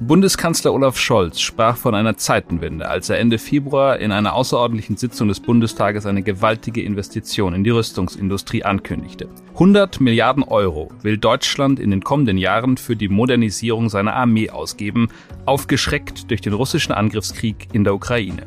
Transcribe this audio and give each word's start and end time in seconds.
Bundeskanzler 0.00 0.72
Olaf 0.72 0.96
Scholz 0.96 1.38
sprach 1.38 1.76
von 1.76 1.94
einer 1.94 2.16
Zeitenwende, 2.16 2.88
als 2.88 3.10
er 3.10 3.18
Ende 3.18 3.36
Februar 3.38 3.98
in 3.98 4.10
einer 4.10 4.32
außerordentlichen 4.32 4.96
Sitzung 4.96 5.28
des 5.28 5.40
Bundestages 5.40 6.06
eine 6.06 6.22
gewaltige 6.22 6.82
Investition 6.82 7.52
in 7.52 7.62
die 7.62 7.70
Rüstungsindustrie 7.70 8.64
ankündigte. 8.64 9.28
100 9.52 10.00
Milliarden 10.00 10.44
Euro 10.44 10.90
will 11.02 11.18
Deutschland 11.18 11.78
in 11.78 11.90
den 11.90 12.02
kommenden 12.02 12.38
Jahren 12.38 12.76
für 12.76 12.96
die 12.96 13.08
Modernisierung 13.08 13.88
seiner 13.90 14.14
Armee 14.14 14.50
ausgeben, 14.50 15.08
aufgeschreckt 15.44 16.30
durch 16.30 16.40
den 16.40 16.52
russischen 16.52 16.92
Angriffskrieg 16.92 17.68
in 17.72 17.84
der 17.84 17.94
Ukraine. 17.94 18.46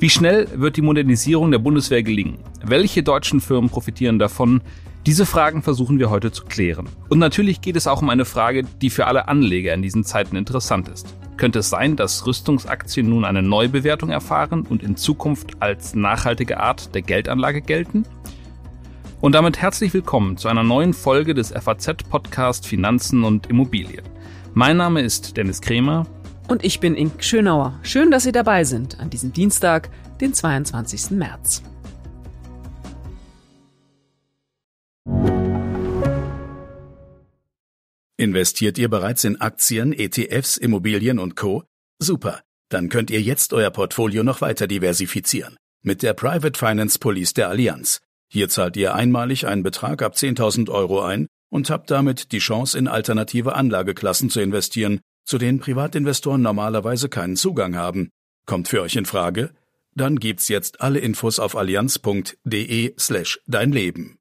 Wie 0.00 0.10
schnell 0.10 0.48
wird 0.54 0.76
die 0.76 0.82
Modernisierung 0.82 1.50
der 1.50 1.60
Bundeswehr 1.60 2.02
gelingen? 2.02 2.38
Welche 2.62 3.02
deutschen 3.02 3.40
Firmen 3.40 3.70
profitieren 3.70 4.18
davon? 4.18 4.60
Diese 5.06 5.26
Fragen 5.26 5.60
versuchen 5.62 5.98
wir 5.98 6.08
heute 6.08 6.32
zu 6.32 6.46
klären. 6.46 6.88
Und 7.10 7.18
natürlich 7.18 7.60
geht 7.60 7.76
es 7.76 7.86
auch 7.86 8.00
um 8.00 8.08
eine 8.08 8.24
Frage, 8.24 8.62
die 8.80 8.88
für 8.88 9.06
alle 9.06 9.28
Anleger 9.28 9.74
in 9.74 9.82
diesen 9.82 10.02
Zeiten 10.02 10.34
interessant 10.34 10.88
ist. 10.88 11.14
Könnte 11.36 11.58
es 11.58 11.68
sein, 11.68 11.94
dass 11.96 12.26
Rüstungsaktien 12.26 13.10
nun 13.10 13.26
eine 13.26 13.42
Neubewertung 13.42 14.08
erfahren 14.08 14.62
und 14.62 14.82
in 14.82 14.96
Zukunft 14.96 15.60
als 15.60 15.94
nachhaltige 15.94 16.58
Art 16.58 16.94
der 16.94 17.02
Geldanlage 17.02 17.60
gelten? 17.60 18.04
Und 19.20 19.34
damit 19.34 19.60
herzlich 19.60 19.92
willkommen 19.92 20.38
zu 20.38 20.48
einer 20.48 20.62
neuen 20.62 20.94
Folge 20.94 21.34
des 21.34 21.50
FAZ-Podcast 21.52 22.66
Finanzen 22.66 23.24
und 23.24 23.48
Immobilien. 23.48 24.04
Mein 24.54 24.78
Name 24.78 25.02
ist 25.02 25.36
Dennis 25.36 25.60
Kremer. 25.60 26.06
Und 26.48 26.64
ich 26.64 26.80
bin 26.80 26.94
Ink 26.94 27.22
Schönauer. 27.22 27.78
Schön, 27.82 28.10
dass 28.10 28.22
Sie 28.22 28.32
dabei 28.32 28.64
sind 28.64 29.00
an 29.00 29.10
diesem 29.10 29.34
Dienstag, 29.34 29.90
den 30.22 30.32
22. 30.32 31.10
März. 31.10 31.62
Investiert 38.24 38.78
ihr 38.78 38.88
bereits 38.88 39.22
in 39.24 39.38
Aktien, 39.38 39.92
ETFs, 39.92 40.56
Immobilien 40.56 41.18
und 41.18 41.36
Co? 41.36 41.64
Super, 41.98 42.40
dann 42.70 42.88
könnt 42.88 43.10
ihr 43.10 43.20
jetzt 43.20 43.52
euer 43.52 43.68
Portfolio 43.68 44.24
noch 44.24 44.40
weiter 44.40 44.66
diversifizieren. 44.66 45.58
Mit 45.82 46.02
der 46.02 46.14
Private 46.14 46.58
Finance 46.58 46.98
Police 46.98 47.34
der 47.34 47.50
Allianz. 47.50 48.00
Hier 48.30 48.48
zahlt 48.48 48.78
ihr 48.78 48.94
einmalig 48.94 49.46
einen 49.46 49.62
Betrag 49.62 50.00
ab 50.00 50.14
10.000 50.14 50.70
Euro 50.70 51.02
ein 51.02 51.26
und 51.50 51.68
habt 51.68 51.90
damit 51.90 52.32
die 52.32 52.38
Chance, 52.38 52.78
in 52.78 52.88
alternative 52.88 53.56
Anlageklassen 53.56 54.30
zu 54.30 54.40
investieren, 54.40 55.00
zu 55.26 55.36
denen 55.36 55.60
Privatinvestoren 55.60 56.40
normalerweise 56.40 57.10
keinen 57.10 57.36
Zugang 57.36 57.76
haben. 57.76 58.08
Kommt 58.46 58.68
für 58.68 58.80
euch 58.80 58.96
in 58.96 59.04
Frage? 59.04 59.50
Dann 59.94 60.16
gibt's 60.16 60.48
jetzt 60.48 60.80
alle 60.80 61.00
Infos 61.00 61.38
auf 61.38 61.56
allianz.de 61.56 62.94
slash 62.98 63.38
dein 63.46 63.70
Leben. 63.70 64.16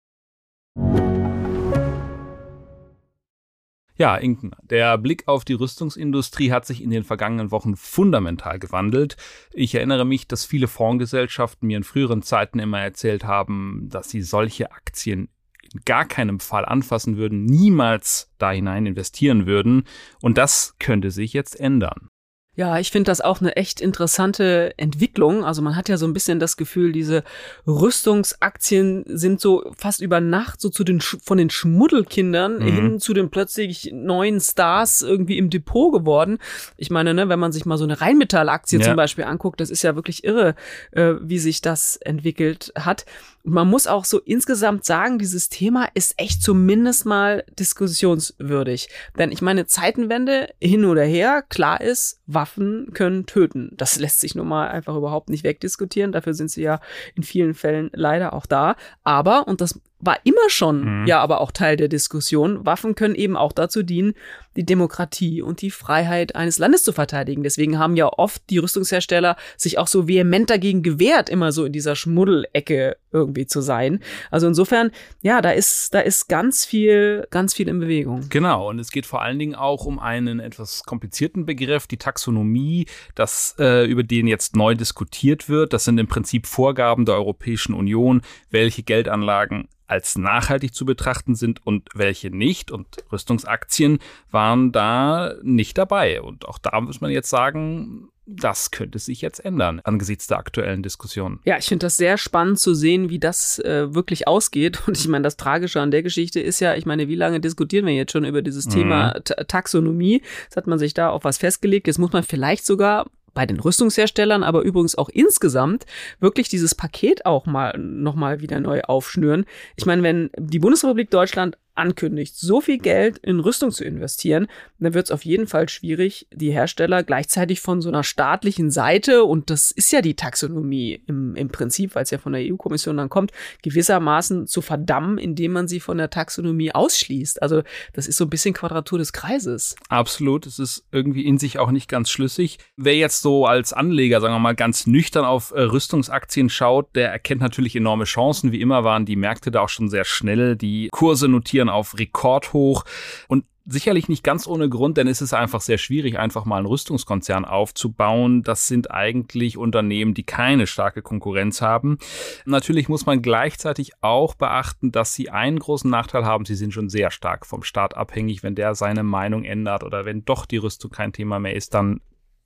Ja, 4.03 4.17
Inken, 4.17 4.51
der 4.63 4.97
Blick 4.97 5.29
auf 5.29 5.45
die 5.45 5.53
Rüstungsindustrie 5.53 6.51
hat 6.51 6.65
sich 6.65 6.83
in 6.83 6.89
den 6.89 7.05
vergangenen 7.05 7.51
Wochen 7.51 7.77
fundamental 7.77 8.59
gewandelt. 8.59 9.15
Ich 9.53 9.75
erinnere 9.75 10.03
mich, 10.03 10.27
dass 10.27 10.43
viele 10.43 10.67
Fondsgesellschaften 10.67 11.67
mir 11.67 11.77
in 11.77 11.85
früheren 11.85 12.21
Zeiten 12.21 12.59
immer 12.59 12.81
erzählt 12.81 13.23
haben, 13.23 13.87
dass 13.89 14.09
sie 14.09 14.21
solche 14.21 14.73
Aktien 14.73 15.29
in 15.61 15.79
gar 15.85 16.03
keinem 16.03 16.41
Fall 16.41 16.65
anfassen 16.65 17.15
würden, 17.15 17.45
niemals 17.45 18.29
da 18.39 18.51
hinein 18.51 18.87
investieren 18.87 19.45
würden. 19.45 19.85
Und 20.21 20.37
das 20.37 20.75
könnte 20.79 21.09
sich 21.09 21.31
jetzt 21.31 21.57
ändern. 21.57 22.09
Ja, 22.55 22.77
ich 22.77 22.91
finde 22.91 23.09
das 23.09 23.19
auch 23.19 23.41
eine 23.41 23.55
echt 23.55 23.81
interessante 23.81 24.75
Entwicklung. 24.77 25.43
Also 25.43 25.63
man 25.63 25.75
hat 25.75 25.89
ja 25.89 25.97
so 25.97 26.05
ein 26.05 26.13
bisschen 26.13 26.39
das 26.39 26.55
Gefühl, 26.55 26.91
diese 26.91 27.23
Rüstungsaktien 27.65 29.03
sind 29.07 29.41
so 29.41 29.71
fast 29.75 30.01
über 30.01 30.21
Nacht 30.21 30.61
so 30.61 30.69
zu 30.69 30.83
den 30.83 31.01
von 31.01 31.39
den 31.39 31.49
Schmuddelkindern 31.49 32.59
mhm. 32.59 32.61
hin 32.61 32.99
zu 32.99 33.15
den 33.15 33.31
plötzlich 33.31 33.89
neuen 33.91 34.39
Stars 34.39 35.01
irgendwie 35.01 35.39
im 35.39 35.49
Depot 35.49 35.91
geworden. 35.91 36.37
Ich 36.77 36.91
meine, 36.91 37.15
ne, 37.15 37.27
wenn 37.27 37.39
man 37.39 37.51
sich 37.51 37.65
mal 37.65 37.77
so 37.77 37.85
eine 37.85 37.99
Rheinmetall-Aktie 37.99 38.79
ja. 38.79 38.85
zum 38.85 38.95
Beispiel 38.95 39.23
anguckt, 39.23 39.59
das 39.59 39.71
ist 39.71 39.81
ja 39.81 39.95
wirklich 39.95 40.23
irre, 40.23 40.53
äh, 40.91 41.13
wie 41.21 41.39
sich 41.39 41.61
das 41.61 41.97
entwickelt 41.97 42.71
hat. 42.77 43.05
Und 43.43 43.53
man 43.53 43.69
muss 43.69 43.87
auch 43.87 44.05
so 44.05 44.19
insgesamt 44.19 44.85
sagen, 44.85 45.19
dieses 45.19 45.49
Thema 45.49 45.87
ist 45.93 46.13
echt 46.17 46.41
zumindest 46.41 47.05
mal 47.05 47.43
diskussionswürdig. 47.59 48.89
Denn 49.17 49.31
ich 49.31 49.41
meine, 49.41 49.65
Zeitenwende 49.65 50.49
hin 50.61 50.85
oder 50.85 51.03
her, 51.03 51.43
klar 51.47 51.81
ist, 51.81 52.21
Waffen 52.25 52.91
können 52.93 53.25
töten. 53.25 53.71
Das 53.77 53.99
lässt 53.99 54.21
sich 54.21 54.35
nun 54.35 54.47
mal 54.47 54.69
einfach 54.69 54.95
überhaupt 54.95 55.29
nicht 55.29 55.43
wegdiskutieren. 55.43 56.11
Dafür 56.11 56.33
sind 56.33 56.51
sie 56.51 56.63
ja 56.63 56.79
in 57.15 57.23
vielen 57.23 57.53
Fällen 57.53 57.89
leider 57.93 58.33
auch 58.33 58.45
da. 58.45 58.75
Aber, 59.03 59.47
und 59.47 59.61
das 59.61 59.79
war 60.05 60.19
immer 60.23 60.49
schon 60.49 61.01
mhm. 61.01 61.07
ja 61.07 61.19
aber 61.19 61.41
auch 61.41 61.51
Teil 61.51 61.77
der 61.77 61.87
Diskussion. 61.87 62.65
Waffen 62.65 62.95
können 62.95 63.15
eben 63.15 63.37
auch 63.37 63.51
dazu 63.51 63.83
dienen, 63.83 64.13
die 64.55 64.65
Demokratie 64.65 65.41
und 65.41 65.61
die 65.61 65.71
Freiheit 65.71 66.35
eines 66.35 66.59
Landes 66.59 66.83
zu 66.83 66.93
verteidigen. 66.93 67.43
Deswegen 67.43 67.79
haben 67.79 67.95
ja 67.95 68.07
oft 68.07 68.41
die 68.49 68.59
Rüstungshersteller 68.59 69.35
sich 69.57 69.77
auch 69.77 69.87
so 69.87 70.07
vehement 70.07 70.49
dagegen 70.49 70.83
gewehrt, 70.83 71.29
immer 71.29 71.51
so 71.51 71.65
in 71.65 71.73
dieser 71.73 71.95
Schmuddelecke 71.95 72.97
irgendwie 73.11 73.45
zu 73.45 73.61
sein. 73.61 73.99
Also 74.31 74.47
insofern, 74.47 74.91
ja, 75.21 75.41
da 75.41 75.51
ist, 75.51 75.93
da 75.93 75.99
ist 75.99 76.27
ganz 76.27 76.65
viel, 76.65 77.27
ganz 77.31 77.53
viel 77.53 77.67
in 77.67 77.79
Bewegung. 77.79 78.25
Genau. 78.29 78.69
Und 78.69 78.79
es 78.79 78.91
geht 78.91 79.05
vor 79.05 79.21
allen 79.21 79.39
Dingen 79.39 79.55
auch 79.55 79.85
um 79.85 79.99
einen 79.99 80.39
etwas 80.39 80.83
komplizierten 80.83 81.45
Begriff, 81.45 81.87
die 81.87 81.97
Taxonomie, 81.97 82.87
das, 83.15 83.55
äh, 83.59 83.85
über 83.85 84.03
den 84.03 84.27
jetzt 84.27 84.55
neu 84.55 84.75
diskutiert 84.75 85.49
wird. 85.49 85.73
Das 85.73 85.85
sind 85.85 85.97
im 85.97 86.07
Prinzip 86.07 86.47
Vorgaben 86.47 87.05
der 87.05 87.15
Europäischen 87.15 87.73
Union, 87.73 88.21
welche 88.49 88.83
Geldanlagen 88.83 89.67
als 89.87 90.17
nachhaltig 90.17 90.73
zu 90.73 90.85
betrachten 90.85 91.35
sind 91.35 91.65
und 91.65 91.89
welche 91.93 92.29
nicht. 92.29 92.71
Und 92.71 92.87
Rüstungsaktien 93.11 93.99
waren 94.31 94.71
da 94.71 95.33
nicht 95.41 95.77
dabei. 95.77 96.21
Und 96.21 96.47
auch 96.47 96.57
da 96.57 96.79
muss 96.81 97.01
man 97.01 97.11
jetzt 97.11 97.29
sagen, 97.29 98.09
das 98.25 98.71
könnte 98.71 98.99
sich 98.99 99.21
jetzt 99.21 99.43
ändern 99.43 99.81
angesichts 99.83 100.27
der 100.27 100.37
aktuellen 100.37 100.81
Diskussion. 100.81 101.39
Ja, 101.43 101.57
ich 101.57 101.65
finde 101.65 101.85
das 101.85 101.97
sehr 101.97 102.17
spannend 102.17 102.59
zu 102.59 102.73
sehen, 102.73 103.09
wie 103.09 103.19
das 103.19 103.59
äh, 103.59 103.93
wirklich 103.93 104.27
ausgeht. 104.27 104.87
Und 104.87 104.97
ich 104.97 105.07
meine, 105.07 105.23
das 105.23 105.37
Tragische 105.37 105.81
an 105.81 105.91
der 105.91 106.03
Geschichte 106.03 106.39
ist 106.39 106.59
ja, 106.59 106.75
ich 106.75 106.85
meine, 106.85 107.07
wie 107.07 107.15
lange 107.15 107.39
diskutieren 107.39 107.85
wir 107.85 107.93
jetzt 107.93 108.13
schon 108.13 108.25
über 108.25 108.41
dieses 108.41 108.67
mhm. 108.67 108.71
Thema 108.71 109.13
Taxonomie? 109.23 110.21
Jetzt 110.43 110.55
hat 110.55 110.67
man 110.67 110.79
sich 110.79 110.93
da 110.93 111.09
auf 111.09 111.25
was 111.25 111.37
festgelegt. 111.37 111.87
Jetzt 111.87 111.99
muss 111.99 112.13
man 112.13 112.23
vielleicht 112.23 112.65
sogar 112.65 113.07
bei 113.33 113.45
den 113.45 113.59
Rüstungsherstellern, 113.59 114.43
aber 114.43 114.61
übrigens 114.61 114.95
auch 114.95 115.09
insgesamt 115.09 115.85
wirklich 116.19 116.49
dieses 116.49 116.75
Paket 116.75 117.25
auch 117.25 117.45
mal 117.45 117.77
nochmal 117.77 118.41
wieder 118.41 118.59
neu 118.59 118.81
aufschnüren. 118.81 119.45
Ich 119.75 119.85
meine, 119.85 120.03
wenn 120.03 120.29
die 120.37 120.59
Bundesrepublik 120.59 121.09
Deutschland 121.09 121.57
ankündigt, 121.75 122.35
so 122.35 122.61
viel 122.61 122.77
Geld 122.77 123.17
in 123.19 123.39
Rüstung 123.39 123.71
zu 123.71 123.83
investieren, 123.83 124.47
dann 124.79 124.93
wird 124.93 125.05
es 125.05 125.11
auf 125.11 125.25
jeden 125.25 125.47
Fall 125.47 125.69
schwierig, 125.69 126.27
die 126.31 126.51
Hersteller 126.51 127.03
gleichzeitig 127.03 127.61
von 127.61 127.81
so 127.81 127.89
einer 127.89 128.03
staatlichen 128.03 128.71
Seite, 128.71 129.23
und 129.23 129.49
das 129.49 129.71
ist 129.71 129.91
ja 129.91 130.01
die 130.01 130.15
Taxonomie 130.15 131.01
im, 131.07 131.35
im 131.35 131.49
Prinzip, 131.49 131.95
weil 131.95 132.03
es 132.03 132.11
ja 132.11 132.17
von 132.17 132.33
der 132.33 132.41
EU-Kommission 132.41 132.97
dann 132.97 133.09
kommt, 133.09 133.31
gewissermaßen 133.61 134.47
zu 134.47 134.61
verdammen, 134.61 135.17
indem 135.17 135.53
man 135.53 135.67
sie 135.67 135.79
von 135.79 135.97
der 135.97 136.09
Taxonomie 136.09 136.73
ausschließt. 136.73 137.41
Also 137.41 137.63
das 137.93 138.07
ist 138.07 138.17
so 138.17 138.25
ein 138.25 138.29
bisschen 138.29 138.53
Quadratur 138.53 138.99
des 138.99 139.13
Kreises. 139.13 139.75
Absolut, 139.89 140.45
es 140.45 140.59
ist 140.59 140.85
irgendwie 140.91 141.25
in 141.25 141.37
sich 141.37 141.59
auch 141.59 141.71
nicht 141.71 141.89
ganz 141.89 142.09
schlüssig. 142.09 142.59
Wer 142.75 142.95
jetzt 142.95 143.21
so 143.21 143.45
als 143.45 143.73
Anleger, 143.73 144.21
sagen 144.21 144.33
wir 144.33 144.39
mal, 144.39 144.55
ganz 144.55 144.87
nüchtern 144.87 145.25
auf 145.25 145.51
äh, 145.51 145.61
Rüstungsaktien 145.61 146.49
schaut, 146.49 146.95
der 146.95 147.11
erkennt 147.11 147.41
natürlich 147.41 147.75
enorme 147.75 148.05
Chancen. 148.05 148.51
Wie 148.51 148.61
immer 148.61 148.83
waren 148.83 149.05
die 149.05 149.15
Märkte 149.15 149.51
da 149.51 149.61
auch 149.61 149.69
schon 149.69 149.89
sehr 149.89 150.05
schnell. 150.05 150.55
Die 150.55 150.89
Kurse 150.91 151.27
notieren 151.27 151.62
notieren 151.63 151.69
auf 151.69 151.97
Rekordhoch 151.97 152.85
und 153.27 153.45
Sicherlich 153.65 154.09
nicht 154.09 154.25
ganz 154.25 154.45
ohne 154.45 154.67
Grund, 154.67 154.97
denn 154.97 155.07
es 155.07 155.21
ist 155.21 155.33
einfach 155.33 155.61
sehr 155.61 155.77
schwierig, 155.77 156.19
einfach 156.19 156.43
mal 156.43 156.57
einen 156.57 156.65
Rüstungskonzern 156.65 157.45
aufzubauen. 157.45 158.43
Das 158.43 158.67
sind 158.67 158.91
eigentlich 158.91 159.57
Unternehmen, 159.57 160.13
die 160.13 160.25
keine 160.25 160.67
starke 160.67 161.01
Konkurrenz 161.01 161.61
haben. 161.61 161.97
Natürlich 162.43 162.89
muss 162.89 163.05
man 163.05 163.21
gleichzeitig 163.21 163.93
auch 164.01 164.35
beachten, 164.35 164.91
dass 164.91 165.13
sie 165.13 165.29
einen 165.29 165.59
großen 165.59 165.89
Nachteil 165.89 166.25
haben. 166.25 166.43
Sie 166.43 166.55
sind 166.55 166.73
schon 166.73 166.89
sehr 166.89 167.09
stark 167.09 167.45
vom 167.45 167.63
Staat 167.63 167.95
abhängig. 167.95 168.43
Wenn 168.43 168.55
der 168.55 168.75
seine 168.75 169.03
Meinung 169.03 169.45
ändert 169.45 169.85
oder 169.85 170.03
wenn 170.03 170.25
doch 170.25 170.45
die 170.45 170.57
Rüstung 170.57 170.91
kein 170.91 171.13
Thema 171.13 171.39
mehr 171.39 171.55
ist, 171.55 171.73
dann 171.73 172.01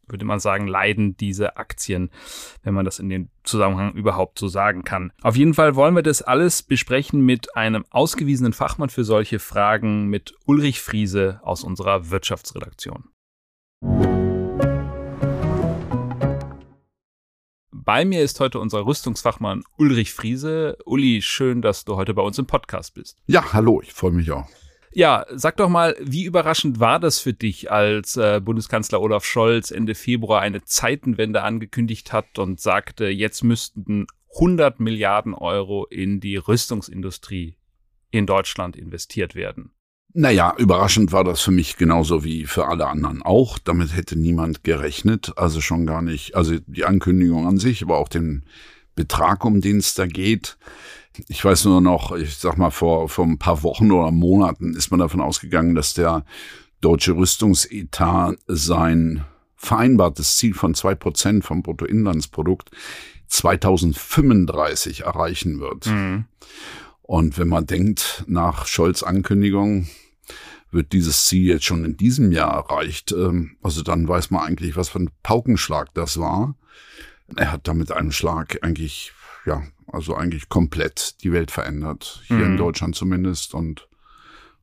würde 0.08 0.26
man 0.26 0.40
sagen, 0.40 0.68
leiden 0.68 1.18
diese 1.18 1.58
Aktien, 1.58 2.10
wenn 2.64 2.74
man 2.74 2.86
das 2.86 3.00
in 3.00 3.10
dem 3.10 3.30
Zusammenhang 3.44 3.94
überhaupt 3.94 4.40
so 4.40 4.48
sagen 4.48 4.84
kann. 4.84 5.12
Auf 5.22 5.36
jeden 5.36 5.54
Fall 5.54 5.76
wollen 5.76 5.96
wir 5.96 6.04
das 6.04 6.22
alles 6.22 6.64
besprechen 6.64 7.22
mit 7.22 7.56
einem 7.56 7.86
ausgewiesenen 7.90 8.54
Fachmann 8.54 8.90
für 8.90 9.04
solche 9.04 9.40
Fragen, 9.40 10.08
mit 10.08 10.34
Ulrich 10.46 10.82
Friese 10.82 11.40
aus 11.44 11.64
unserer 11.64 12.10
Wirtschaftsredaktion. 12.10 13.06
Bei 17.72 18.04
mir 18.04 18.22
ist 18.22 18.42
heute 18.42 18.60
unser 18.60 18.86
Rüstungsfachmann 18.86 19.64
Ulrich 19.78 20.14
Friese. 20.14 20.78
Uli, 20.84 21.22
schön, 21.22 21.62
dass 21.62 21.86
du 21.86 21.96
heute 21.96 22.14
bei 22.14 22.22
uns 22.22 22.38
im 22.38 22.46
Podcast 22.46 22.96
bist. 22.96 23.18
Ja, 23.28 23.54
hallo, 23.54 23.82
ich 23.82 23.94
freue 23.94 24.12
mich 24.12 24.30
auch. 24.30 24.46
Ja, 24.98 25.28
sag 25.32 25.58
doch 25.58 25.70
mal, 25.70 25.96
wie 26.02 26.24
überraschend 26.24 26.80
war 26.80 27.00
das 27.00 27.20
für 27.20 27.32
dich, 27.32 27.72
als 27.72 28.18
äh, 28.18 28.42
Bundeskanzler 28.44 29.00
Olaf 29.00 29.26
Scholz 29.26 29.70
Ende 29.70 29.94
Februar 29.94 30.42
eine 30.42 30.64
Zeitenwende 30.64 31.44
angekündigt 31.44 32.14
hat 32.14 32.40
und 32.40 32.60
sagte, 32.60 33.06
jetzt 33.06 33.44
müssten 33.44 34.08
100 34.34 34.80
Milliarden 34.80 35.36
Euro 35.36 35.86
in 35.86 36.20
die 36.20 36.38
Rüstungsindustrie 36.38 37.58
in 38.10 38.26
Deutschland 38.26 38.76
investiert 38.76 39.36
werden. 39.36 39.70
Naja, 40.14 40.56
überraschend 40.58 41.12
war 41.12 41.24
das 41.24 41.42
für 41.42 41.52
mich 41.52 41.78
genauso 41.78 42.24
wie 42.24 42.48
für 42.48 42.66
alle 42.66 42.88
anderen 42.88 43.22
auch. 43.22 43.60
Damit 43.60 43.96
hätte 43.96 44.18
niemand 44.18 44.64
gerechnet, 44.64 45.32
also 45.38 45.62
schon 45.62 45.86
gar 45.86 46.02
nicht, 46.02 46.34
also 46.34 46.58
die 46.66 46.86
Ankündigung 46.86 47.46
an 47.46 47.60
sich, 47.60 47.84
aber 47.84 48.00
auch 48.00 48.10
den 48.10 48.46
Betrag, 48.96 49.46
um 49.46 49.62
den 49.62 49.78
es 49.78 49.94
da 49.94 50.08
geht. 50.08 50.58
Ich 51.28 51.44
weiß 51.44 51.66
nur 51.66 51.82
noch, 51.82 52.12
ich 52.16 52.38
sag 52.38 52.58
mal, 52.58 52.72
vor, 52.72 53.10
vor 53.10 53.26
ein 53.26 53.40
paar 53.40 53.64
Wochen 53.64 53.92
oder 53.92 54.12
Monaten 54.12 54.74
ist 54.74 54.92
man 54.92 55.00
davon 55.00 55.22
ausgegangen, 55.22 55.76
dass 55.76 55.94
der 55.94 56.26
deutsche 56.82 57.16
Rüstungsetat 57.16 58.38
sein 58.48 59.26
vereinbartes 59.56 60.38
Ziel 60.38 60.54
von 60.54 60.76
zwei 60.76 60.96
Prozent 60.96 61.44
vom 61.44 61.64
Bruttoinlandsprodukt 61.64 62.70
2035 63.28 65.02
erreichen 65.02 65.60
wird. 65.60 65.88
Mhm. 65.88 66.26
Und 67.02 67.38
wenn 67.38 67.48
man 67.48 67.66
denkt, 67.66 68.24
nach 68.28 68.68
Scholz 68.68 69.02
Ankündigung 69.02 69.88
wird 70.72 70.92
dieses 70.92 71.26
Ziel 71.26 71.48
jetzt 71.48 71.66
schon 71.66 71.86
in 71.86 71.98
diesem 71.98 72.32
Jahr 72.32 72.54
erreicht, 72.54 73.12
ähm, 73.12 73.58
also 73.64 73.82
dann 73.82 74.08
weiß 74.08 74.32
man 74.32 74.44
eigentlich, 74.44 74.76
was 74.76 74.90
für 74.90 75.00
ein 75.00 75.10
Paukenschlag 75.24 75.94
das 75.94 76.20
war. 76.20 76.56
Er 77.36 77.52
hat 77.52 77.68
da 77.68 77.74
mit 77.74 77.92
einem 77.92 78.12
Schlag 78.12 78.60
eigentlich, 78.62 79.14
ja, 79.46 79.64
also 79.88 80.16
eigentlich 80.16 80.50
komplett 80.50 81.24
die 81.24 81.32
Welt 81.32 81.52
verändert, 81.52 82.22
hier 82.28 82.38
mhm. 82.38 82.46
in 82.46 82.58
Deutschland 82.58 82.96
zumindest 82.96 83.54
und 83.54 83.88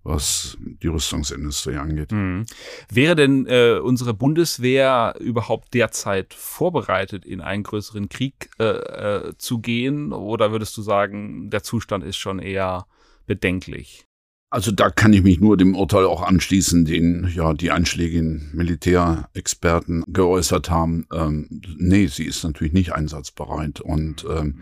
was 0.04 0.58
die 0.60 0.88
Rüstungsindustrie 0.88 1.76
angeht. 1.76 2.12
Mhm. 2.12 2.44
Wäre 2.90 3.16
denn 3.16 3.46
äh, 3.46 3.80
unsere 3.82 4.12
Bundeswehr 4.12 5.14
überhaupt 5.18 5.72
derzeit 5.72 6.34
vorbereitet, 6.34 7.24
in 7.24 7.40
einen 7.40 7.62
größeren 7.62 8.10
Krieg 8.10 8.50
äh, 8.58 8.64
äh, 8.64 9.32
zu 9.38 9.60
gehen? 9.60 10.12
Oder 10.12 10.52
würdest 10.52 10.76
du 10.76 10.82
sagen, 10.82 11.48
der 11.48 11.62
Zustand 11.62 12.04
ist 12.04 12.18
schon 12.18 12.38
eher 12.38 12.86
bedenklich? 13.26 14.06
Also 14.50 14.70
da 14.70 14.88
kann 14.90 15.12
ich 15.12 15.24
mich 15.24 15.40
nur 15.40 15.56
dem 15.56 15.74
Urteil 15.74 16.04
auch 16.04 16.22
anschließen, 16.22 16.84
den 16.84 17.28
ja 17.34 17.54
die 17.54 17.72
einschlägigen 17.72 18.50
Militärexperten 18.52 20.04
geäußert 20.06 20.70
haben. 20.70 21.08
Ähm, 21.12 21.48
nee, 21.78 22.06
sie 22.06 22.24
ist 22.24 22.44
natürlich 22.44 22.72
nicht 22.72 22.92
einsatzbereit 22.92 23.80
und 23.80 24.24
ähm, 24.30 24.60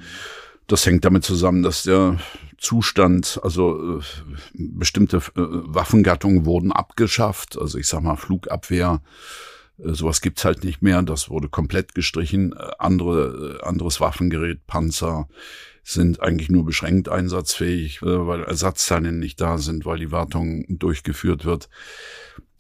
das 0.73 0.87
hängt 0.87 1.05
damit 1.05 1.23
zusammen, 1.23 1.63
dass 1.63 1.83
der 1.83 2.19
Zustand, 2.57 3.39
also 3.43 3.99
äh, 3.99 4.03
bestimmte 4.55 5.19
äh, 5.19 5.21
Waffengattungen 5.37 6.47
wurden 6.47 6.73
abgeschafft. 6.73 7.59
Also 7.61 7.77
ich 7.77 7.87
sag 7.87 8.03
mal 8.03 8.17
Flugabwehr, 8.17 9.03
äh, 9.79 9.93
sowas 9.93 10.23
gibt's 10.23 10.47
halt 10.47 10.65
nicht 10.65 10.81
mehr. 10.81 11.03
Das 11.03 11.29
wurde 11.29 11.51
komplett 11.51 11.95
gestrichen. 11.95 12.55
Äh, 12.55 12.71
andere, 12.79 13.59
äh, 13.61 13.65
anderes 13.67 14.01
Waffengerät, 14.01 14.67
Panzer 14.67 15.29
sind 15.85 16.23
eigentlich 16.23 16.49
nur 16.49 16.65
beschränkt 16.65 17.11
einsatzfähig, 17.11 18.01
äh, 18.01 18.27
weil 18.27 18.43
Ersatzteile 18.43 19.13
nicht 19.13 19.43
da 19.43 19.59
sind, 19.59 19.85
weil 19.85 19.99
die 19.99 20.11
Wartung 20.11 20.65
durchgeführt 20.69 21.45
wird. 21.45 21.69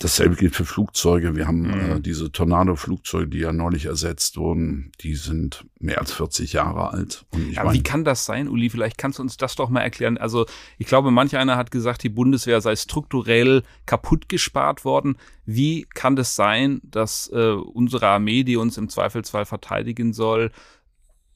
Dasselbe 0.02 0.36
gilt 0.36 0.56
für 0.56 0.64
Flugzeuge. 0.64 1.36
Wir 1.36 1.46
haben 1.46 1.64
äh, 1.64 1.76
mhm. 1.76 1.96
äh, 1.96 2.00
diese 2.00 2.32
Tornado-Flugzeuge, 2.32 3.28
die 3.28 3.38
ja 3.38 3.52
neulich 3.52 3.86
ersetzt 3.86 4.36
wurden. 4.36 4.92
Die 5.00 5.14
sind 5.14 5.64
mehr 5.78 5.98
als 5.98 6.12
40 6.12 6.52
Jahre 6.52 6.90
alt. 6.90 7.24
ja, 7.50 7.64
mein, 7.64 7.74
wie 7.74 7.82
kann 7.82 8.04
das 8.04 8.26
sein, 8.26 8.48
Uli? 8.48 8.68
Vielleicht 8.70 8.98
kannst 8.98 9.18
du 9.18 9.22
uns 9.22 9.36
das 9.36 9.54
doch 9.54 9.68
mal 9.68 9.80
erklären. 9.80 10.18
Also 10.18 10.46
ich 10.78 10.86
glaube, 10.86 11.10
manch 11.10 11.36
einer 11.36 11.56
hat 11.56 11.70
gesagt, 11.70 12.02
die 12.02 12.08
Bundeswehr 12.08 12.60
sei 12.60 12.74
strukturell 12.74 13.62
kaputt 13.86 14.28
gespart 14.28 14.84
worden. 14.84 15.16
Wie 15.46 15.86
kann 15.94 16.16
das 16.16 16.34
sein, 16.34 16.80
dass 16.82 17.30
äh, 17.32 17.52
unsere 17.52 18.08
Armee, 18.08 18.44
die 18.44 18.56
uns 18.56 18.78
im 18.78 18.88
Zweifelsfall 18.88 19.46
verteidigen 19.46 20.12
soll, 20.12 20.50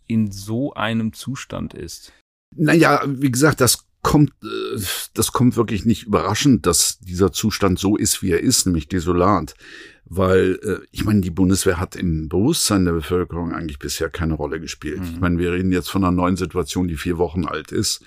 in 0.07 0.31
so 0.33 0.75
einem 0.75 1.13
Zustand 1.13 1.75
ist? 1.75 2.13
Naja, 2.55 3.03
wie 3.07 3.31
gesagt, 3.31 3.61
das 3.61 3.86
kommt, 4.07 4.31
äh, 4.43 4.81
das 5.15 5.33
kommt 5.33 5.57
wirklich 5.57 5.85
nicht 5.85 6.05
überraschend, 6.05 6.65
dass 6.65 6.99
dieser 7.01 7.33
Zustand 7.33 7.79
so 7.79 7.97
ist, 7.97 8.23
wie 8.23 8.31
er 8.31 8.41
ist, 8.41 8.65
nämlich 8.65 8.89
desolat. 8.89 9.55
Weil, 10.05 10.61
äh, 10.63 10.87
ich 10.93 11.05
meine, 11.05 11.21
die 11.21 11.33
Bundeswehr 11.33 11.81
hat 11.81 11.97
im 11.97 12.29
Bewusstsein 12.29 12.85
der 12.85 12.93
Bevölkerung 12.93 13.53
eigentlich 13.53 13.81
bisher 13.81 14.09
keine 14.09 14.35
Rolle 14.35 14.61
gespielt. 14.61 15.01
Mhm. 15.01 15.11
Ich 15.13 15.21
meine, 15.21 15.39
wir 15.39 15.53
reden 15.53 15.73
jetzt 15.73 15.91
von 15.91 16.05
einer 16.05 16.13
neuen 16.13 16.37
Situation, 16.37 16.87
die 16.87 16.97
vier 16.97 17.19
Wochen 17.19 17.45
alt 17.45 17.73
ist. 17.73 18.05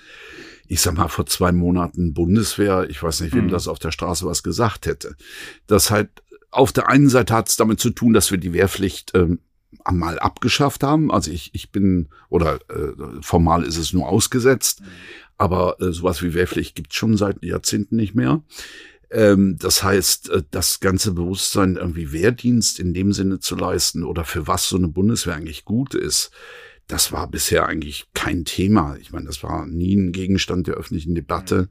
Ich 0.66 0.80
sag 0.80 0.96
mal, 0.96 1.08
vor 1.08 1.26
zwei 1.26 1.52
Monaten 1.52 2.14
Bundeswehr, 2.14 2.88
ich 2.88 3.02
weiß 3.02 3.20
nicht, 3.20 3.34
wem 3.34 3.46
mhm. 3.46 3.50
das 3.50 3.68
auf 3.68 3.78
der 3.78 3.90
Straße 3.90 4.24
was 4.24 4.42
gesagt 4.42 4.86
hätte. 4.86 5.16
Das 5.66 5.90
halt, 5.90 6.08
auf 6.50 6.72
der 6.72 6.88
einen 6.88 7.10
Seite 7.10 7.34
hat 7.34 7.48
es 7.48 7.58
damit 7.58 7.78
zu 7.78 7.90
tun, 7.90 8.14
dass 8.14 8.30
wir 8.30 8.38
die 8.38 8.54
Wehrpflicht 8.54 9.12
ähm, 9.14 9.40
einmal 9.84 10.18
abgeschafft 10.18 10.82
haben. 10.82 11.10
Also 11.10 11.30
ich, 11.30 11.50
ich 11.54 11.70
bin, 11.70 12.08
oder 12.28 12.56
äh, 12.68 12.92
formal 13.22 13.62
ist 13.62 13.76
es 13.76 13.92
nur 13.92 14.08
ausgesetzt, 14.08 14.80
mhm 14.80 14.86
aber 15.40 15.80
äh, 15.80 15.90
sowas 15.90 16.22
wie 16.22 16.34
Wehrpflicht 16.34 16.74
gibt's 16.74 16.96
schon 16.96 17.16
seit 17.16 17.42
Jahrzehnten 17.42 17.96
nicht 17.96 18.14
mehr. 18.14 18.42
Ähm, 19.10 19.56
das 19.58 19.82
heißt, 19.82 20.28
äh, 20.28 20.42
das 20.50 20.80
ganze 20.80 21.12
Bewusstsein, 21.12 21.76
irgendwie 21.76 22.12
Wehrdienst 22.12 22.78
in 22.78 22.92
dem 22.92 23.14
Sinne 23.14 23.40
zu 23.40 23.56
leisten 23.56 24.04
oder 24.04 24.24
für 24.24 24.46
was 24.46 24.68
so 24.68 24.76
eine 24.76 24.88
Bundeswehr 24.88 25.34
eigentlich 25.34 25.64
gut 25.64 25.94
ist, 25.94 26.30
das 26.90 27.12
war 27.12 27.28
bisher 27.28 27.66
eigentlich 27.66 28.06
kein 28.14 28.44
Thema. 28.44 28.96
Ich 29.00 29.12
meine, 29.12 29.26
das 29.26 29.42
war 29.42 29.66
nie 29.66 29.94
ein 29.94 30.12
Gegenstand 30.12 30.66
der 30.66 30.74
öffentlichen 30.74 31.14
Debatte. 31.14 31.68